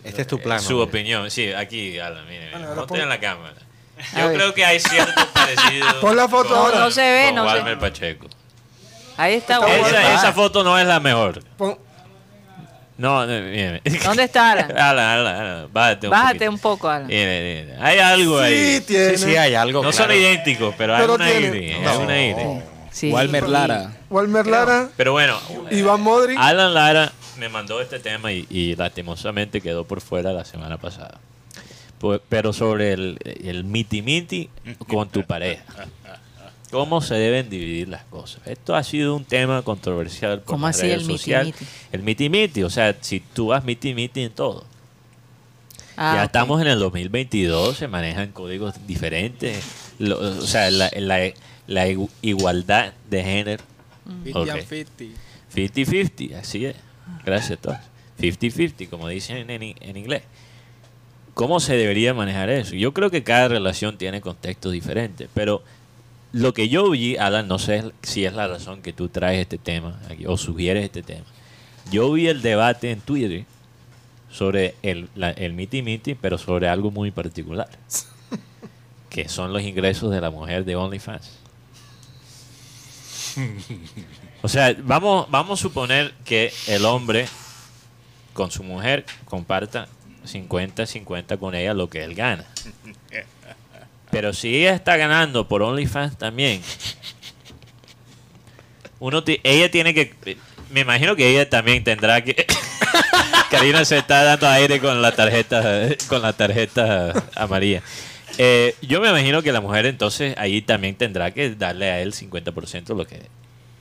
[0.03, 0.59] Este es tu plan.
[0.61, 0.83] su ¿no?
[0.83, 1.29] opinión.
[1.31, 3.55] Sí, aquí, Alan, mire, Bueno, ahora monten pon- en la cámara.
[4.17, 5.93] Yo creo que hay ciertos parecidos.
[5.95, 6.79] Pon la foto con- ahora.
[6.79, 8.27] No se ve, con no se- Walmer Pacheco.
[9.17, 9.55] Ahí está.
[9.55, 9.87] Está Walmer.
[10.01, 11.43] Esa, esa foto no es la mejor.
[11.57, 11.77] Pon-
[12.97, 13.81] No, no, mire.
[14.03, 14.71] ¿Dónde está Alan?
[14.77, 16.51] Alan, Alan, Alan, bájate un Bájate poquito.
[16.51, 17.07] un poco, Alan.
[17.07, 18.81] Mire, mire, Hay algo Sí, ahí.
[18.81, 19.17] tiene.
[19.17, 19.83] Sí, sí, hay algo.
[19.83, 21.79] No son idénticos, pero hay una tiene-.
[21.79, 21.89] No.
[22.09, 22.61] Hay una.
[22.91, 23.11] Sí.
[23.11, 23.91] Walmer Lara.
[24.13, 25.37] Walmer Lara, Pero bueno,
[25.71, 26.37] Iván Modric.
[26.39, 31.19] Alan Lara me mandó este tema y, y lastimosamente quedó por fuera la semana pasada.
[31.99, 34.49] Pu- Pero sobre el, el miti miti
[34.87, 35.63] con tu pareja.
[36.71, 38.41] ¿Cómo se deben dividir las cosas?
[38.47, 41.55] Esto ha sido un tema controversial por ¿Cómo las así redes el miti sociales.
[41.59, 41.65] miti?
[41.91, 44.65] El miti miti, o sea, si tú vas miti miti en todo.
[45.95, 46.25] Ah, ya ok.
[46.25, 49.63] estamos en el 2022, se manejan códigos diferentes.
[49.99, 51.31] Lo- o sea, la, la-
[51.67, 53.63] la igu- igualdad de género.
[54.33, 54.47] Ok.
[55.55, 56.75] 50-50, así es.
[57.25, 57.77] Gracias a todos.
[58.19, 60.23] 50-50, como dicen en inglés.
[61.33, 62.75] ¿Cómo se debería manejar eso?
[62.75, 65.63] Yo creo que cada relación tiene contextos diferentes, pero
[66.31, 69.57] lo que yo vi, Alan, no sé si es la razón que tú traes este
[69.57, 71.25] tema aquí, o sugieres este tema.
[71.91, 73.45] Yo vi el debate en Twitter
[74.31, 77.67] sobre el, la- el miti miti, pero sobre algo muy particular,
[79.09, 81.31] que son los ingresos de la mujer de OnlyFans.
[84.41, 87.27] O sea, vamos, vamos a suponer que el hombre
[88.33, 89.87] con su mujer comparta
[90.25, 92.45] 50-50 con ella lo que él gana.
[94.11, 96.61] Pero si ella está ganando por OnlyFans también,
[98.99, 100.37] uno ella tiene que...
[100.69, 102.45] Me imagino que ella también tendrá que...
[103.51, 105.61] Karina se está dando aire con la tarjeta
[106.07, 107.83] con la tarjeta amarilla.
[108.37, 112.13] Eh, yo me imagino que la mujer entonces ahí también tendrá que darle a él
[112.13, 113.21] 50% de lo que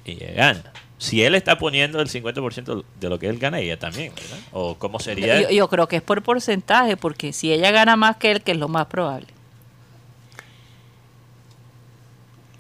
[0.05, 0.73] ella gana.
[0.99, 4.39] Si él está poniendo el 50% de lo que él gana, ella también, ¿verdad?
[4.53, 5.41] ¿O cómo sería?
[5.43, 8.53] Yo, yo creo que es por porcentaje, porque si ella gana más que él, que
[8.53, 9.27] es lo más probable.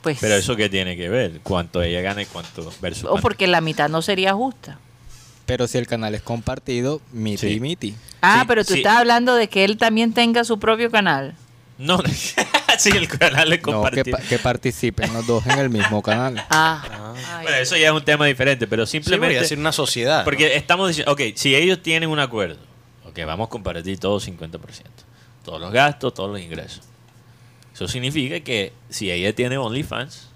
[0.03, 3.47] Pues, Pero eso qué tiene que ver, cuánto ella gana y cuánto versus o porque
[3.47, 4.79] la mitad no sería justa.
[5.47, 7.61] Pero si el canal es compartido, miti Sí.
[7.61, 7.95] miti.
[8.21, 8.81] Ah, Sí, pero tú sí.
[8.81, 11.35] estás hablando de que él también tenga su propio canal.
[11.79, 12.01] No,
[12.79, 16.45] sí, el canal es No, que, que participen los dos en el mismo canal.
[16.51, 17.43] Ah, Ay.
[17.45, 19.39] Bueno, eso ya es un tema diferente, pero Sí, simplemente...
[19.39, 20.25] a decir una sociedad.
[20.25, 22.61] Porque estamos diciendo, ok, si ellos tienen un acuerdo,
[23.05, 24.59] ok, vamos a compartir todo 50%.
[25.45, 26.83] Todos los gastos, todos los ingresos.
[27.75, 30.29] Eso significa que si ella tiene OnlyFans,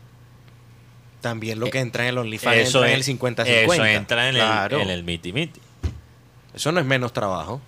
[1.21, 3.45] También lo que entra en el OnlyFans eso, entra en el es- 50-50.
[3.75, 4.77] eso entra en, Claro.
[4.79, 5.61] el, en el miti miti.
[6.55, 7.61] Eso no es menos trabajo.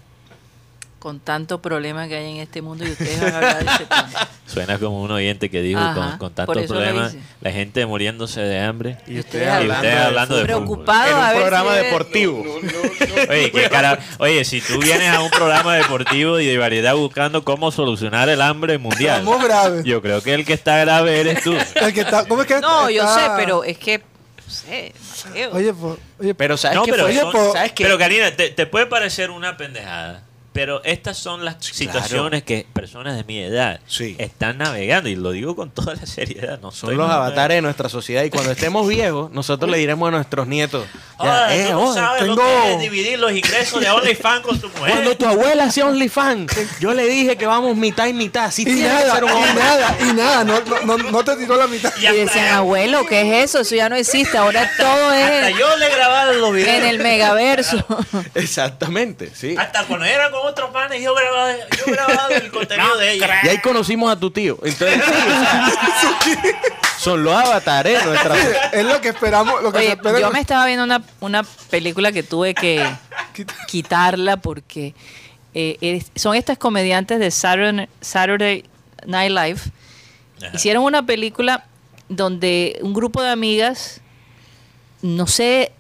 [0.99, 3.87] Con tanto problema que hay en este mundo y ustedes van a hablar de ese
[3.87, 4.11] tema.
[4.49, 7.23] Suena como un oyente que dijo Ajá, con, con problemas, hice.
[7.41, 8.99] la gente muriéndose de hambre.
[9.07, 10.65] Y ustedes Y hablando ustedes de hablando de fútbol.
[10.65, 12.45] Preocupado En a un ver programa si deportivo.
[13.31, 17.45] Oye, qué cara- Oye, si tú vienes a un programa deportivo y de variedad buscando
[17.45, 19.85] cómo solucionar el hambre mundial, graves.
[19.85, 21.55] yo creo que el que está grave eres tú.
[21.77, 23.99] El que está, ¿Cómo es que No, yo sé, está- pero es que.
[23.99, 24.93] No sé,
[25.29, 25.51] Mateo.
[25.53, 28.67] Oye, po- oye, Pero ¿sabes No, qué pero, son- po- ¿Sabes pero Karina, te, te
[28.67, 34.17] puede parecer una pendejada, pero estas son las situaciones que personas de mi edad Sí.
[34.19, 36.59] están navegando y lo digo con toda la seriedad.
[36.61, 40.11] No Son los avatares de nuestra sociedad y cuando estemos viejos, nosotros le diremos a
[40.11, 40.85] nuestros nietos.
[41.23, 44.41] ya, eh, tú no oh, sabes lo tengo- que es dividir los ingresos de OnlyFans
[44.41, 44.91] con tu mujer.
[44.93, 48.47] Cuando tu abuela hacía OnlyFans, yo le dije que vamos mitad y mitad.
[48.47, 51.37] Así y tiene que nada, ser un y nada, y nada, no, no, no, te
[51.37, 51.93] tiró la mitad.
[51.99, 53.61] Y Y hasta- decían, abuelo, ¿qué es eso?
[53.61, 54.37] Eso ya no existe.
[54.39, 56.79] Ahora todo Hasta es yo le grababa los videos.
[56.79, 57.85] en el megaverso.
[58.35, 59.55] Exactamente, sí.
[59.59, 63.41] Hasta cuando era con otros panes, yo grababa, yo grababa el contenido de ella.
[63.45, 64.59] Y ahí conocimos a tu tío.
[64.63, 66.61] Entonces, sí, o sea,
[66.99, 68.01] son los avatares.
[68.73, 70.21] Es lo que esperamos, lo que se Oye, espera.
[70.21, 72.85] yo me estaba viendo una, una película que tuve que
[73.69, 74.95] quitarla porque
[75.55, 78.65] eh, es- son estas comediantes de Saturday, Saturday
[79.07, 79.61] Night Live.
[80.43, 80.51] Ajá.
[80.55, 81.65] Hicieron una película
[82.09, 84.01] donde un grupo de amigas,
[85.03, 85.73] no sé,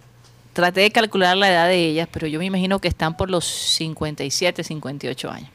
[0.58, 3.44] traté de calcular la edad de ellas, pero yo me imagino que están por los
[3.44, 5.50] 57, 58 años.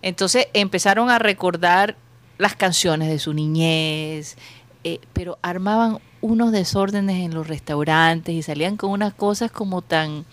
[0.00, 1.94] Entonces empezaron a recordar
[2.38, 4.38] las canciones de su niñez,
[4.82, 10.24] eh, pero armaban unos desórdenes en los restaurantes y salían con unas cosas como tan...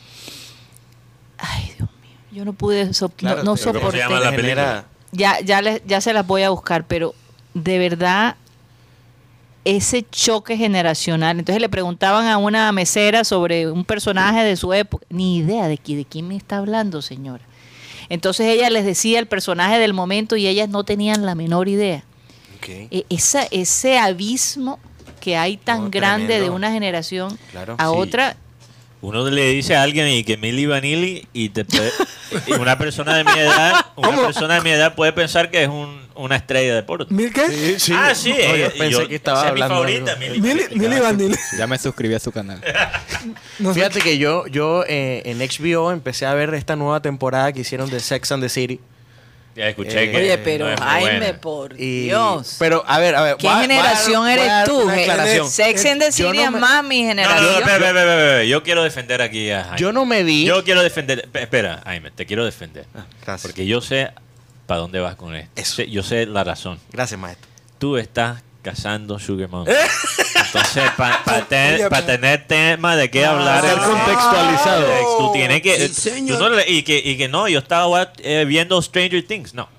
[1.38, 4.48] Ay, Dios mío, yo no pude, so- Claro, no, no pero ¿cómo se soporté.
[4.48, 7.14] llama la Ya, ya, les- ya se las voy a buscar, pero
[7.54, 8.38] de verdad
[9.66, 11.38] ese choque generacional.
[11.40, 15.06] Entonces le preguntaban a una mesera sobre un personaje de su época.
[15.10, 17.44] Ni idea de, qui- de quién me está hablando, señora.
[18.10, 22.04] Entonces ella les decía el personaje del momento y ellas no tenían la menor idea.
[22.68, 24.80] E- esa, ese abismo
[25.20, 27.92] que hay tan No, grande de una generación Claro, a sí.
[27.96, 28.36] otra.
[29.02, 31.92] Uno le dice a alguien y que Milli Vanilli y te puede-
[32.48, 34.24] y una persona de mi edad, una ¿Cómo?
[34.26, 37.12] persona de mi edad puede pensar que es un, una estrella de deporte.
[37.14, 37.48] ¿Mil qué?
[37.50, 37.94] Sí, sí.
[37.96, 39.84] Ah, sí, No, yo eh, pensé yo- que estaba esa es hablando.
[39.84, 40.16] mi favorita.
[40.78, 41.00] Milli.
[41.00, 41.36] Vanilli.
[41.58, 42.62] Ya me suscribí a su canal.
[43.60, 43.80] No sé.
[43.80, 47.90] Fíjate que yo, yo eh, en HBO empecé a ver esta nueva temporada que hicieron
[47.90, 48.80] de Sex and the City.
[49.56, 50.18] Ya escuché Eh, que.
[50.18, 51.42] Oye, pero no Jaime, buena.
[51.42, 52.56] por Y- Dios.
[52.58, 53.36] Pero, a ver, a ver.
[53.38, 54.90] ¿Qué generación eres tú?
[54.90, 55.50] aclaración.
[55.50, 57.44] Sex and the City no es más mi No, no, generación.
[57.46, 58.44] no, espera, espera.
[58.46, 59.78] Yo quiero defender aquí a Jaime.
[59.78, 60.46] Yo no me vi.
[60.46, 61.28] Yo quiero defender.
[61.30, 62.86] pe- Espera, Jaime, te quiero defender.
[62.96, 63.42] Ah, gracias.
[63.42, 64.12] Porque yo sé
[64.68, 65.52] para dónde vas con esto.
[65.56, 65.84] Eso.
[65.84, 66.80] Yo sé la razón.
[66.94, 67.50] Gracias, maestro.
[67.78, 69.68] Tú estás cazando Sugar Mom.
[69.68, 69.74] ¿Eh?
[70.46, 73.62] Entonces, para tener tema de qué Ah, hablar.
[73.64, 74.86] ser contextualizado.
[75.18, 75.88] Tú tienes que.
[75.90, 79.54] Sí, tú no le- y, que, y que no, yo estaba eh, viendo Stranger Things.
[79.54, 79.70] No.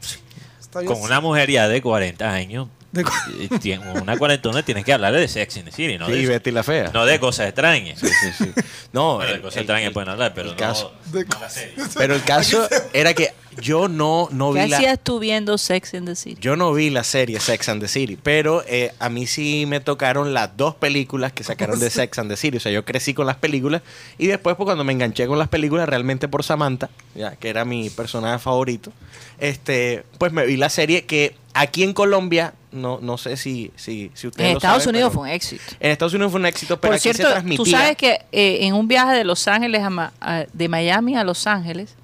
[0.73, 2.69] Con una mujer ya de 40 años.
[2.93, 3.05] De-
[3.41, 6.07] y tiene- una cuarentona tienes que hablar de Sex in the City, ¿no?
[6.07, 6.91] Sí, de, Betty la fea.
[6.93, 7.99] no de cosas extrañas.
[7.99, 8.53] Sí, sí, sí.
[8.93, 10.59] No, Bueno, de cosas el- extrañas el- pueden hablar, pero el no.
[10.59, 10.93] caso.
[11.11, 11.25] de-
[11.97, 14.77] Pero el caso era que yo no, no ¿Qué vi la.
[14.77, 16.37] hacías tú viendo Sex and the City?
[16.41, 19.81] Yo no vi la serie Sex and the City, pero eh, a mí sí me
[19.81, 22.59] tocaron las dos películas que sacaron de Sex and the City.
[22.59, 23.81] O sea, yo crecí con las películas
[24.19, 27.65] y después, pues, cuando me enganché con las películas, realmente por Samantha, ya que era
[27.65, 28.93] mi personaje favorito,
[29.39, 34.11] este, pues me vi la serie que aquí en Colombia, no, no sé si, si,
[34.15, 35.63] si ustedes En lo Estados saben, Unidos fue un éxito.
[35.79, 37.57] En Estados Unidos fue un éxito, pero Por aquí se cierto, transmitía.
[37.65, 41.17] tú sabes que eh, en un viaje de Los Ángeles a Ma- a- de Miami
[41.17, 41.95] a Los Ángeles,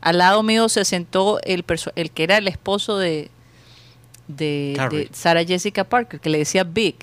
[0.00, 1.64] al lado mío se sentó el,
[1.96, 3.30] el que era el esposo de,
[4.28, 6.94] de, de Sarah Jessica Parker, que le decía Big.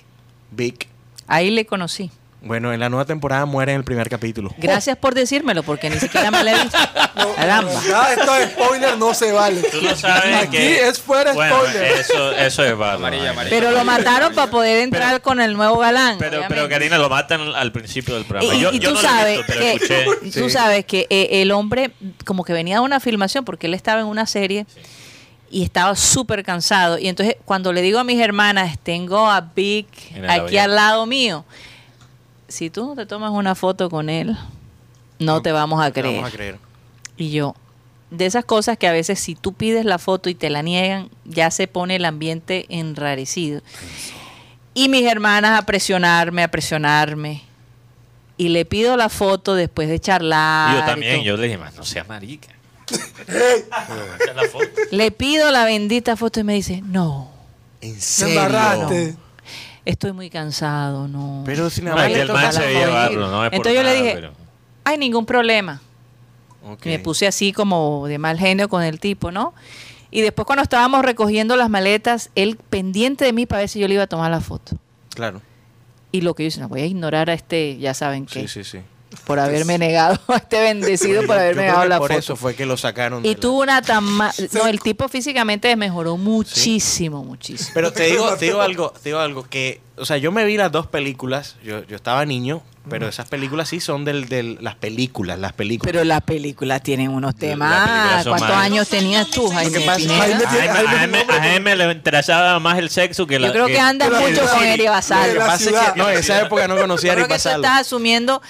[0.52, 0.88] Vic.
[1.28, 2.12] Ahí le conocí.
[2.46, 4.54] Bueno, en la nueva temporada muere en el primer capítulo.
[4.60, 6.78] Gracias por decírmelo, porque ni siquiera me la he visto.
[7.36, 7.72] Caramba.
[7.89, 9.64] Ya, esto es spoiler, no se vale.
[9.64, 10.88] Tú no sabes Aquí que.
[10.88, 11.84] es fuera bueno, spoiler.
[12.00, 12.98] Eso, eso es bárbaro.
[13.08, 13.56] Amarilla, amarilla.
[13.58, 16.18] Pero lo mataron para poder entrar con el nuevo galán.
[16.20, 16.70] Pero, pero.
[16.70, 18.54] Karina, lo matan al principio del programa.
[18.54, 20.06] y- yo, y yo tú no lo sabes visto, que, escuché.
[20.39, 20.50] tú Sí.
[20.52, 21.91] sabes que eh, el hombre
[22.26, 24.68] como que venía de una filmación porque él estaba en una serie
[25.50, 27.00] y estaba súper cansado.
[27.00, 29.86] Y entonces cuando le digo a mis hermanas, tengo a el
[30.30, 31.43] aquí al lado mío,
[32.48, 34.38] si tú no te tomas una foto con él,
[35.20, 36.16] no te vamos a Te creer.
[36.16, 36.58] Vamos a creer.
[37.18, 37.56] Y yo,
[38.12, 41.10] de esas cosas que a veces si tú pides la foto y te la niegan,
[41.26, 43.62] ya se pone el ambiente enrarecido.
[44.74, 47.43] Y mis hermanas a presionarme, a presionarme.
[48.38, 50.78] Y le pido la foto después de charlar.
[50.78, 52.50] Yo también, yo le dije, "Man, no seas marica.
[54.36, 54.68] La foto.
[54.91, 57.32] Le pido la bendita foto y me dice, no,
[57.82, 59.18] En Me serio.
[59.86, 61.44] Estoy muy cansado, no.
[61.46, 64.02] Pero No, el le man toca se bárbaro, no es por Entonces yo le nada,
[64.02, 64.32] dije, pero-
[64.84, 65.82] Ay, ningún problema.
[66.84, 69.54] Me puse así como de mal genio con el tipo, ¿no?
[70.12, 73.88] Y después cuando estábamos recogiendo las maletas, él pendiente de mí para ver si yo
[73.88, 74.78] le iba a tomar la foto.
[75.14, 75.42] Claro.
[76.12, 78.64] Y lo que yo hice, no voy a ignorar a este, ya saben qué, Sí,
[78.64, 78.80] sí, sí.
[79.24, 82.20] Por haberme negado, a este bendecido por haberme negado la por foto.
[82.20, 83.26] eso fue que lo sacaron.
[83.26, 87.72] Y la- tuvo una tan ma- No, el tipo físicamente mejoró muchísimo, muchísimo.
[87.74, 90.57] Pero te digo, te digo algo, te digo algo que, o sea, yo me vi
[90.57, 91.55] las dos películas.
[91.63, 95.91] Yo, yo estaba niño, pero esas películas sí son del, del las películas, las películas.
[95.91, 98.24] Pero las películas tienen unos temas.
[98.26, 99.88] ¿Cuántos más- años tenías tú, Jaime?
[99.89, 104.45] A Jaime, le interesaba más el sexo que la Yo creo que andas que mucho
[104.47, 105.28] con Eri de Basalo.
[105.28, 105.93] Lo que la pasa es ciudad.
[105.93, 107.63] que no, en esa época no conocía a creo Eric que tú Basalo.
[107.63, 108.41] estás asumiendo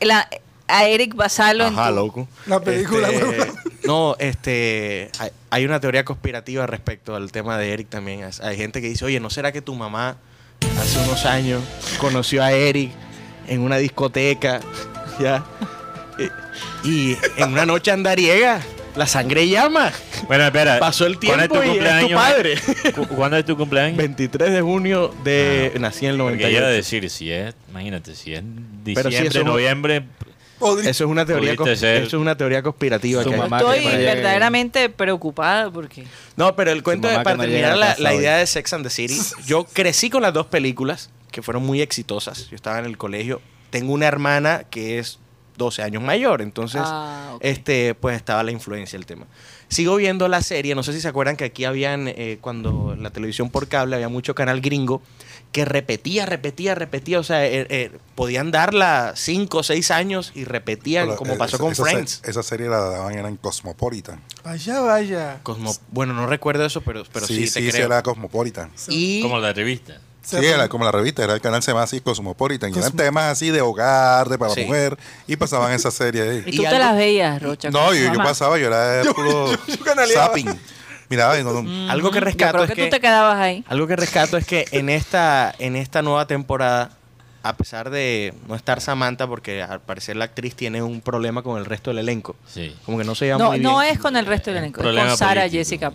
[0.00, 0.28] la-
[0.68, 2.28] a Eric Basalo en Ajá, tu- loco.
[2.46, 3.52] La película, Este,
[3.86, 8.24] no, este, hay, hay una teoría conspirativa respecto al tema de Eric también.
[8.24, 10.16] Hay- Hay gente que dice, oye, ¿no será que tu mamá
[10.80, 11.62] hace unos años
[11.98, 12.90] conoció a Eric
[13.46, 14.60] en una discoteca?
[15.20, 15.44] ¿Ya?
[16.18, 18.60] Y, y en una noche andariega,
[18.96, 19.92] la sangre llama.
[20.26, 20.78] Bueno, espera.
[20.78, 22.54] Pasó el ¿cuándo tiempo y es tu padre.
[22.94, 23.96] Cu- ¿Cuándo es tu cumpleaños?
[23.98, 25.72] 23 de junio de...
[25.78, 26.66] nací en el Porque iba a 98.
[26.68, 30.04] decir, si es, imagínate, si es si diciembre, eso un- noviembre,
[30.60, 33.22] Eso es una teoría, Pudiste cons- ser eso es una teoría conspirativa.
[33.22, 33.40] su que hay.
[33.42, 36.04] mamá Estoy que no llegue- verdaderamente preocupada porque
[36.36, 38.10] No, pero el cuento mamá de, para que no terminar llega a la, casa la
[38.10, 38.16] hoy.
[38.16, 41.82] idea de Sex and the City, yo crecí con las dos películas que fueron muy
[41.82, 42.48] exitosas.
[42.48, 43.42] Yo estaba en el colegio.
[43.68, 45.18] Tengo una hermana que es
[45.56, 49.26] 12 años mayor, entonces Ah, este pues estaba la influencia del tema.
[49.68, 53.02] Sigo viendo la serie, no sé si se acuerdan que aquí habían eh, cuando en
[53.02, 55.02] la televisión por cable había mucho canal gringo
[55.52, 60.44] que repetía, repetía, repetía, o sea, eh, eh, podían darla 5 o 6 años y
[60.44, 62.20] repetían Pero, como eh, pasó esa- con esa se- Friends.
[62.24, 64.20] Esa serie la daban era en Cosmopolitan.
[64.44, 65.40] Vaya, vaya.
[65.42, 68.70] Cosmo- bueno, no recuerdo eso, pero, pero sí, sí, te sí, sí, era Cosmopolitan.
[68.88, 69.98] Y como la revista.
[70.26, 72.74] Sí, era como la revista, era el canal se llama así Cosmopolitan.
[72.74, 74.60] Y eran temas así de hogar, de para Sí.
[74.62, 74.98] la mujer,
[75.28, 76.42] y pasaban esa serie ahí.
[76.46, 77.70] y y tú te algo- las veías, Rocha.
[77.70, 79.50] No, yo, yo pasaba, yo era puro
[79.84, 80.26] canaleaba.
[80.26, 80.48] zapping.
[81.08, 83.64] Miraba y no, no- algo que rescato es que, que, tú te quedabas ahí.
[83.68, 86.90] algo que rescato es que en esta en esta nueva temporada
[87.44, 91.58] a pesar de no estar Samantha porque al parecer la actriz tiene un problema con
[91.58, 92.74] el resto del elenco Sí.
[92.84, 94.80] como que no se lleva No, muy no bien es con el resto del elenco,
[94.80, 95.92] es con político, Jessica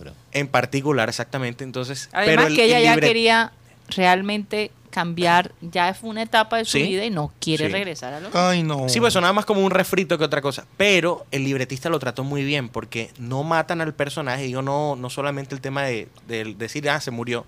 [0.00, 0.14] creo.
[0.30, 3.52] en particular exactamente entonces Además el- que ella el ya quería
[3.96, 6.82] realmente cambiar, ya fue una etapa de su Sí.
[6.82, 7.72] vida y no quiere Sí.
[7.72, 8.88] regresar a lo Ay, no.
[8.90, 10.66] Sí, pues sonaba más como un refrito que otra cosa.
[10.76, 14.50] Pero el libretista lo trató muy bien porque no matan al personaje.
[14.50, 17.46] Yo no, no solamente el tema de, de decir, ah, se murió,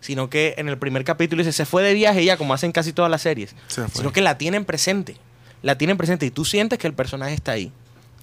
[0.00, 2.94] sino que en el primer capítulo dice, se fue de viaje ya, como hacen casi
[2.94, 3.54] todas las series.
[3.66, 3.90] Se fue.
[4.00, 5.16] Sino que la tienen presente.
[5.62, 7.72] La tienen presente y tú sientes que el personaje está ahí.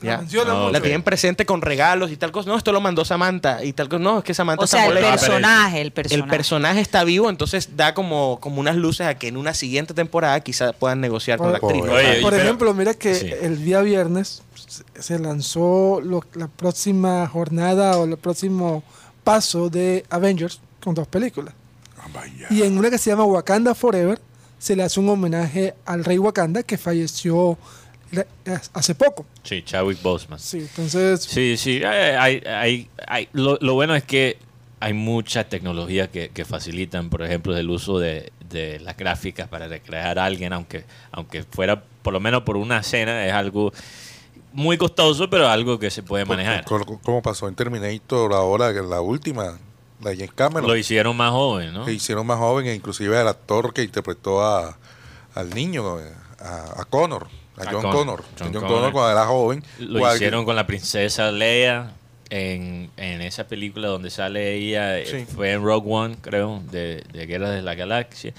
[0.04, 2.50] La tienen presente con regalos y tal cosa.
[2.50, 4.00] No, esto lo mandó Samantha y tal cosa.
[4.04, 5.28] No, es que Samantha O sea, está el molesta.
[5.28, 6.24] personaje, el personaje.
[6.24, 9.94] El personaje está vivo, entonces da como, como unas luces a que en una siguiente
[9.94, 11.84] temporada quizás puedan negociar con la actriz.
[11.86, 11.94] ¿no?
[11.94, 13.30] Oye, Por pero- ejemplo, mira que Sí.
[13.42, 14.44] el día viernes
[15.00, 18.84] se- lanzó lo- la próxima jornada o el próximo
[19.24, 21.54] paso de Avengers con dos películas.
[21.98, 22.48] Ah, vaya.
[22.50, 24.20] Y en una que se llama Wakanda Forever
[24.60, 27.58] se le hace un homenaje al rey Wakanda que falleció le-
[28.74, 29.26] hace poco.
[29.44, 30.40] Sí, Chadwick Boseman.
[30.40, 31.84] Sí, entonces Sí, sí.
[31.84, 34.38] hay- hay- hay- hay- lo, lo bueno es que
[34.80, 39.68] hay muchas tecnologías que, que facilitan, por ejemplo, el uso de, de las gráficas para
[39.68, 43.72] recrear a alguien, aunque, aunque fuera por lo menos por una escena, es algo
[44.52, 46.66] muy costoso, pero algo que se puede manejar.
[46.66, 49.58] Como pasó en Terminator ahora, que la última,
[50.02, 50.68] la James Cameron.
[50.70, 51.86] Lo hicieron más joven, ¿no?
[51.86, 54.78] que hicieron más joven, e inclusive el actor que interpretó a,
[55.34, 56.12] al niño, eh,
[56.42, 57.94] a, a Connor, a A John Connor.
[57.94, 58.24] Connor.
[58.40, 58.70] John John, Connor.
[58.70, 59.64] Connor cuando era joven.
[59.80, 61.92] Lo hicieron con la princesa Leia
[62.30, 65.26] en, en esa película donde sale ella, eh, Sí.
[65.34, 68.34] fue en Rogue One, creo, de, de Guerra de la Galaxia.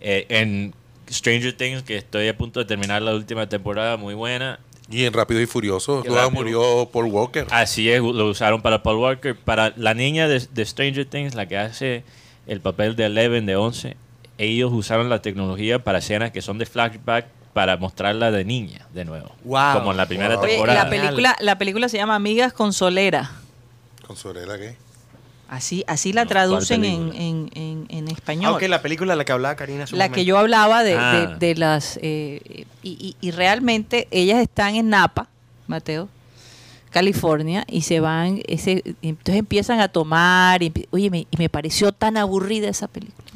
[0.00, 0.74] Eh, en
[1.10, 4.60] Stranger Things, que estoy a punto de terminar la última temporada, muy buena.
[4.90, 7.46] Y en Rápido y Furioso, luego murió Paul Walker.
[7.50, 9.36] Así es, lo usaron para Paul Walker.
[9.36, 12.02] Para la niña de, de Stranger Things, la que hace
[12.46, 13.96] el papel de Eleven, de 11,
[14.38, 19.04] ellos usaron la tecnología para escenas que son de flashback para mostrarla de niña, de
[19.04, 19.30] nuevo.
[19.44, 19.74] Wow.
[19.78, 20.44] Como en la primera Wow.
[20.44, 20.84] Oye, temporada.
[20.84, 23.30] la película, la película se llama Amigas con Solera.
[24.06, 24.76] ¿Con Sorella qué?
[25.48, 28.50] Así, así la No, traducen ¿cuál en, en, en, en español.
[28.52, 31.12] Aunque la película de la que hablaba Karina la que yo hablaba de, Ah.
[31.38, 31.98] de- de las...
[32.02, 35.26] eh, y, y- y realmente ellas están en Napa,
[35.66, 36.08] Mateo,
[36.90, 41.90] California, y se van, ese, entonces empiezan a tomar, y, oye, me, y me pareció
[41.92, 43.28] tan aburrida esa película.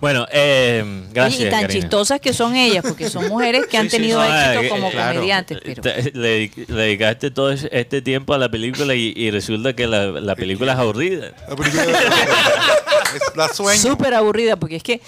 [0.00, 1.40] Bueno, eh, gracias.
[1.48, 1.80] y tan Karina.
[1.80, 4.68] chistosas que son ellas, porque son mujeres que han Sí, sí, tenido no, éxito eh,
[4.68, 5.14] como claro.
[5.14, 5.58] comediantes.
[5.64, 9.86] Pero, Te- Le, le dedicaste todo este tiempo a la película y, y resulta que
[9.86, 11.32] la, la película es aburrida.
[11.48, 13.80] La película es la sueño.
[13.80, 15.00] súper aburrida, porque es que,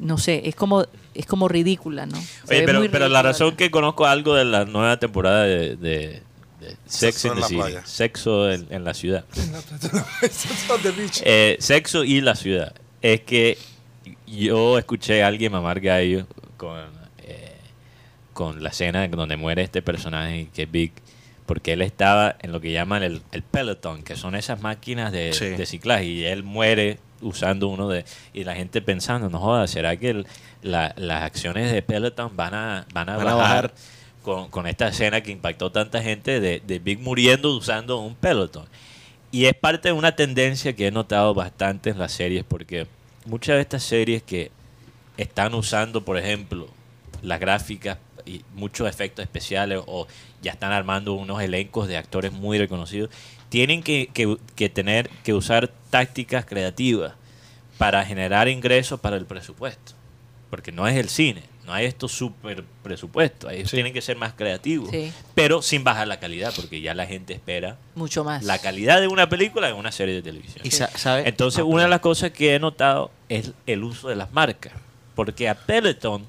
[0.00, 2.16] no sé, es como, es como ridícula, ¿no?
[2.46, 6.22] Se Oye, pero, pero la razón que conozco algo de la nueva temporada de, de-
[6.84, 7.86] Sex Sexo in en the la City, playa.
[7.86, 9.24] Sexo en, en la ciudad.
[11.24, 12.74] Eh, sexo y la ciudad.
[13.02, 13.56] Es que
[14.26, 16.26] yo escuché a alguien mamar gallo
[16.56, 16.78] con,
[17.22, 17.54] eh,
[18.32, 20.92] con la escena donde muere este personaje que es Big,
[21.46, 25.32] porque él estaba en lo que llaman el, el peloton, que son esas máquinas de,
[25.32, 25.46] Sí.
[25.46, 28.04] de ciclaje, y él muere usando uno de...
[28.32, 30.26] Y la gente pensando, no jodas, ¿será que el-
[30.62, 33.72] la- las acciones de peloton van a, van a Van a bajar?
[34.22, 38.66] Con, con esta escena que impactó tanta gente de, de Big muriendo usando un peloton.
[39.32, 42.86] Y es parte de una tendencia que he notado bastante en las series, porque
[43.26, 44.50] muchas de estas series que
[45.16, 46.68] están usando, por ejemplo,
[47.22, 50.06] las gráficas y muchos efectos especiales o
[50.42, 53.10] ya están armando unos elencos de actores muy reconocidos,
[53.48, 57.14] tienen que, que- que tener que usar tácticas creativas
[57.78, 59.92] para generar ingresos para el presupuesto.
[60.50, 64.32] Porque no es el cine, no hay estos super presupuestos, ellos tienen que ser más
[64.32, 65.12] creativos, Sí.
[65.36, 68.42] pero sin bajar la calidad, porque ya la gente espera Mucho más.
[68.42, 70.66] la calidad de una película en una serie de televisión.
[70.66, 71.28] Y sa- ¿sabe?
[71.28, 74.72] Entonces, Ah, una de las cosas que he notado es el uso de las marcas.
[75.14, 76.26] Porque a Peloton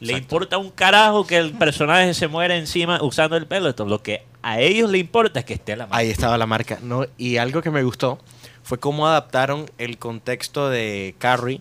[0.00, 0.16] le Exacto.
[0.34, 3.88] importa un carajo que el personaje se muera encima usando el Peloton.
[3.88, 5.98] Lo que a ellos le importa es que esté la marca.
[5.98, 6.80] Ahí estaba la marca.
[6.82, 8.18] No, y algo que me gustó
[8.64, 11.60] fue cómo adaptaron el contexto de Carrie,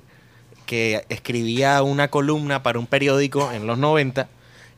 [0.64, 4.28] que escribía una columna para un periódico en los 90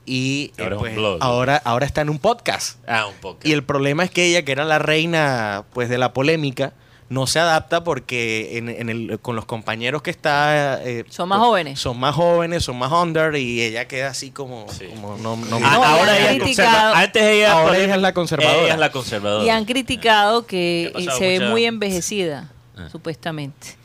[0.05, 1.17] y eh, Ahora es un pues, blog.
[1.21, 2.77] ahora, ahora está en un podcast.
[2.87, 3.39] Ah, un poco.
[3.43, 6.73] Y el problema es que ella, que era la reina pues de la polémica,
[7.09, 10.79] no se adapta porque en, en el, con los compañeros que está...
[10.83, 11.79] eh, Son más pues, jóvenes.
[11.79, 14.65] Son más jóvenes, son más under y ella queda así como...
[14.71, 14.85] Sí.
[14.87, 17.77] como no, no- Ah, No, ahora ella es criticado- conserva- Antes ella, Ahora por ella
[17.83, 18.63] ejemplo, es la conservadora.
[18.63, 19.45] Ella es la conservadora.
[19.45, 22.89] Y han criticado que ¿Qué ha pasado, se ve muy envejecida, Ah.
[22.91, 23.75] supuestamente.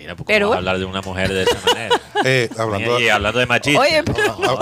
[0.00, 2.00] Karina, ¿por qué Pero- vamos a hablar de una mujer de esa manera?
[2.24, 3.80] Eh, hablando, y hablando de machismo.
[3.80, 4.56] Oye, pero- No,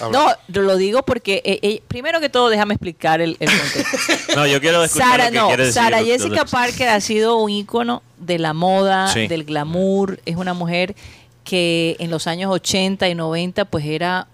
[0.00, 3.48] no, No, yo lo digo porque, eh, eh, primero que todo, déjame explicar el, el
[3.48, 3.96] contexto.
[4.36, 6.44] no, yo quiero escuchar Sara, lo que no, decir Sara doctor Jessica.
[6.46, 9.28] Parker ha sido un ícono de la moda, Sí.
[9.28, 10.18] del glamour.
[10.26, 10.96] Es una mujer
[11.44, 14.26] que en los años 80 y 90 pues era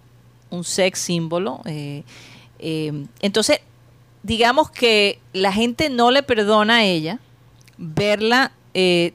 [0.50, 1.60] un sex símbolo.
[1.66, 2.04] eh,
[2.58, 3.60] eh, entonces,
[4.22, 7.18] digamos que la gente no le perdona a ella
[7.76, 9.12] verla eh,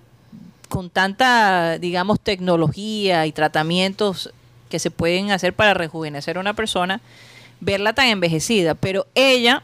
[0.72, 4.32] con tanta, digamos, tecnología y tratamientos
[4.70, 7.02] que se pueden hacer para rejuvenecer a una persona,
[7.60, 8.74] verla tan envejecida.
[8.74, 9.64] Pero ella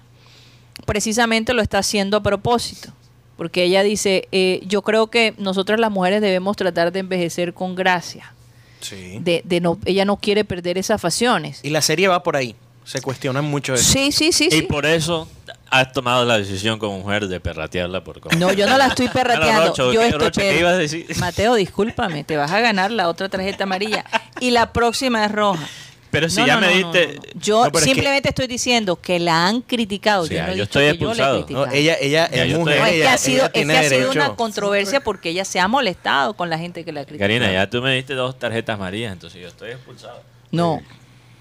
[0.86, 2.92] precisamente lo está haciendo a propósito.
[3.38, 7.76] Porque ella dice, eh, yo creo que nosotras las mujeres debemos tratar de envejecer con
[7.76, 8.34] gracia.
[8.82, 9.20] Sí.
[9.22, 11.62] De, de no, ella no quiere perder esas facciones.
[11.64, 12.54] Y la serie va por ahí.
[12.88, 13.84] Se cuestionan mucho eso.
[13.84, 14.62] Sí, sí, sí, Y sí.
[14.62, 15.28] por eso
[15.70, 18.40] has tomado la decisión como mujer de perratearla por cosas.
[18.40, 19.68] No, yo no la estoy perrateando.
[19.68, 21.06] Rocho, yo ¿qué, estoy Rocho, qué ibas a decir?
[21.18, 24.06] Mateo, discúlpame, te vas a ganar la otra tarjeta amarilla
[24.40, 25.68] y la próxima es roja.
[26.10, 27.08] Pero si No, ya no, me diste...
[27.08, 27.42] no, no.
[27.42, 30.26] Yo No, pero es que- simplemente estoy diciendo que la han criticado.
[30.26, 31.46] Sí, yo no he yo dicho estoy que expulsado.
[31.50, 32.76] yo ella, ella Ya, es yo mujer.
[32.78, 35.32] estoy- No, es que ella- ha sido, ella es que ha sido una controversia porque
[35.32, 37.26] ella se ha molestado con la gente que la critica.
[37.26, 40.22] Karina, ya tú me diste dos tarjetas marías, entonces yo estoy expulsado.
[40.50, 40.82] No,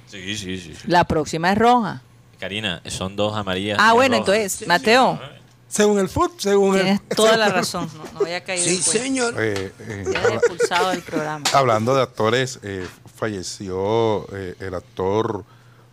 [0.06, 0.74] Sí, sí, sí.
[0.74, 0.82] sí.
[0.86, 2.02] la próxima es roja.
[2.38, 3.78] Karina, son dos amarillas.
[3.80, 4.34] Ah, bueno, rojas.
[4.36, 5.18] entonces, Mateo,
[5.68, 7.16] Según el foot, según tienes el.
[7.16, 7.88] toda la razón.
[7.96, 9.42] No, no había caído en cuenta.
[9.42, 10.04] Eh, eh,
[10.34, 11.44] expulsado del programa.
[11.54, 12.86] hablando de actores, eh,
[13.16, 15.44] falleció eh, el actor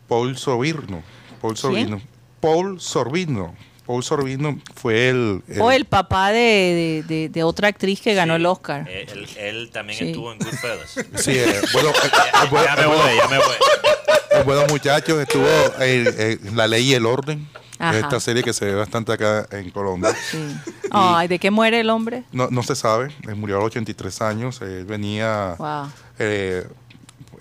[0.07, 1.01] Paul Sorbino.
[1.41, 2.01] Paul Sorbino.
[2.39, 3.55] Paul Sorbino.
[3.85, 8.13] Paul Sorbino fue el, el- O el papá de, de- de- de otra actriz que
[8.13, 8.85] ganó Sí, el Oscar.
[8.89, 10.05] eh, Él, él también Sí.
[10.07, 10.91] estuvo en Goodfellas.
[11.15, 11.93] Sí, eh, bueno, eh,
[12.33, 13.55] ya, el buen- ya me voy, ya me voy.
[14.31, 15.45] el bueno muchacho estuvo
[15.79, 17.47] en, La Ley y el Orden.
[17.79, 17.99] Ajá.
[17.99, 20.15] Esta serie que se ve bastante acá en Colombia.
[20.31, 20.37] Sí.
[20.91, 22.23] Ay, ¿de qué muere el hombre?
[22.31, 25.91] No, no se sabe, él murió a los 83 años, él venía Wow.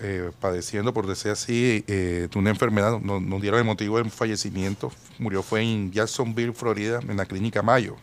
[0.03, 4.11] Eh, padeciendo, por decir así, eh, de una enfermedad, no, no dieron el motivo del
[4.11, 7.95] fallecimiento, murió fue en Jacksonville, Florida, en la clínica Mayo.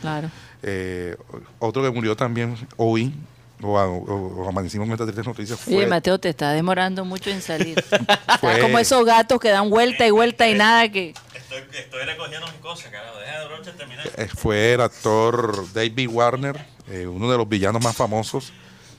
[0.00, 0.30] Claro.
[0.62, 1.16] Eh,
[1.58, 3.12] otro que murió también hoy,
[3.60, 5.76] o, a- o- o amanecimos con estas tres noticias, fue...
[5.78, 7.82] Oye, Mateo, te está demorando mucho en salir.
[8.40, 11.12] Fue- como esos gatos que dan vuelta y vuelta y nada que...
[11.34, 13.18] Estoy, estoy recogiendo mis cosas, carajo.
[13.18, 14.06] Deja de Rocha terminar.
[14.16, 18.52] eh, fue el actor David Warner, eh, uno de los villanos más famosos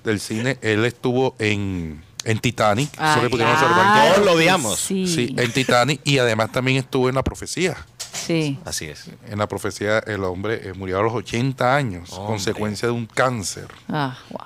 [0.04, 0.58] del cine.
[0.62, 2.90] Él estuvo en, en Titanic.
[2.98, 4.14] Ay, pudieron banquete.
[4.14, 4.80] Todos lo que odiamos.
[4.80, 7.76] Sí, Sí, en Titanic y además también estuvo en La Profecía.
[8.14, 8.60] sí.
[8.66, 9.06] Así es.
[9.30, 12.28] En La Profecía el hombre eh, murió a los 80 años, Hombre.
[12.28, 13.68] consecuencia de un cáncer.
[13.88, 14.42] Ah, wow.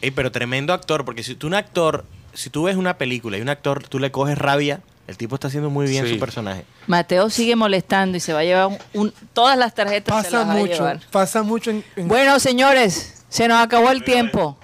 [0.00, 2.04] Ey, pero tremendo actor, porque si tú un actor,
[2.34, 5.48] si tú ves una película y un actor, tú le coges rabia, el tipo está
[5.48, 6.14] haciendo muy bien Sí.
[6.14, 6.64] su personaje.
[6.86, 10.38] Mateo sigue molestando y se va a llevar un- un- todas las tarjetas se Pasa
[10.38, 10.72] las va a mucho.
[10.74, 11.00] llevar.
[11.10, 11.82] Pasa mucho en.
[11.96, 14.56] en- Bueno, señores, se nos acabó el tiempo.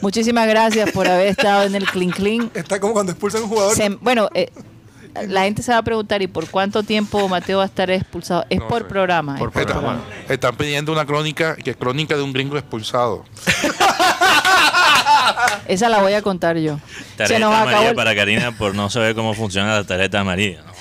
[0.00, 2.50] Muchísimas gracias por haber estado en el Clean Clean.
[2.54, 3.74] Está como cuando expulsan a un jugador.
[3.76, 4.50] Se- bueno, eh,
[5.26, 8.44] la gente se va a preguntar, ¿y por cuánto tiempo Mateo va a estar expulsado?
[8.50, 8.88] Es No por sé.
[8.88, 9.36] programa.
[9.36, 10.00] Por programa.
[10.28, 13.24] están pidiendo una crónica, que es crónica de un gringo expulsado.
[15.66, 16.78] Esa la voy a contar yo.
[16.78, 20.62] se Tarjeta nos acabó amarilla para Karina por no saber cómo funciona la tarjeta amarilla.
[20.62, 20.72] ¿no?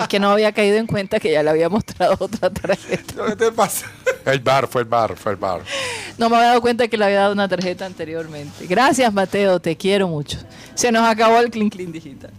[0.00, 3.26] Es que no había caído en cuenta que ya le había mostrado otra tarjeta.
[3.28, 3.86] ¿Qué te pasa?
[4.32, 5.62] El bar, fue el bar, fue el bar.
[6.18, 8.66] No me había dado cuenta que le había dado una tarjeta anteriormente.
[8.66, 10.38] Gracias, Mateo, te quiero mucho.
[10.74, 12.30] Se nos acabó el Clean Clean Digital.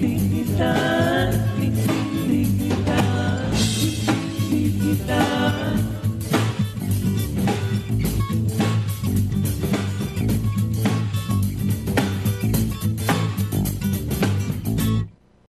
[0.00, 1.33] Digital.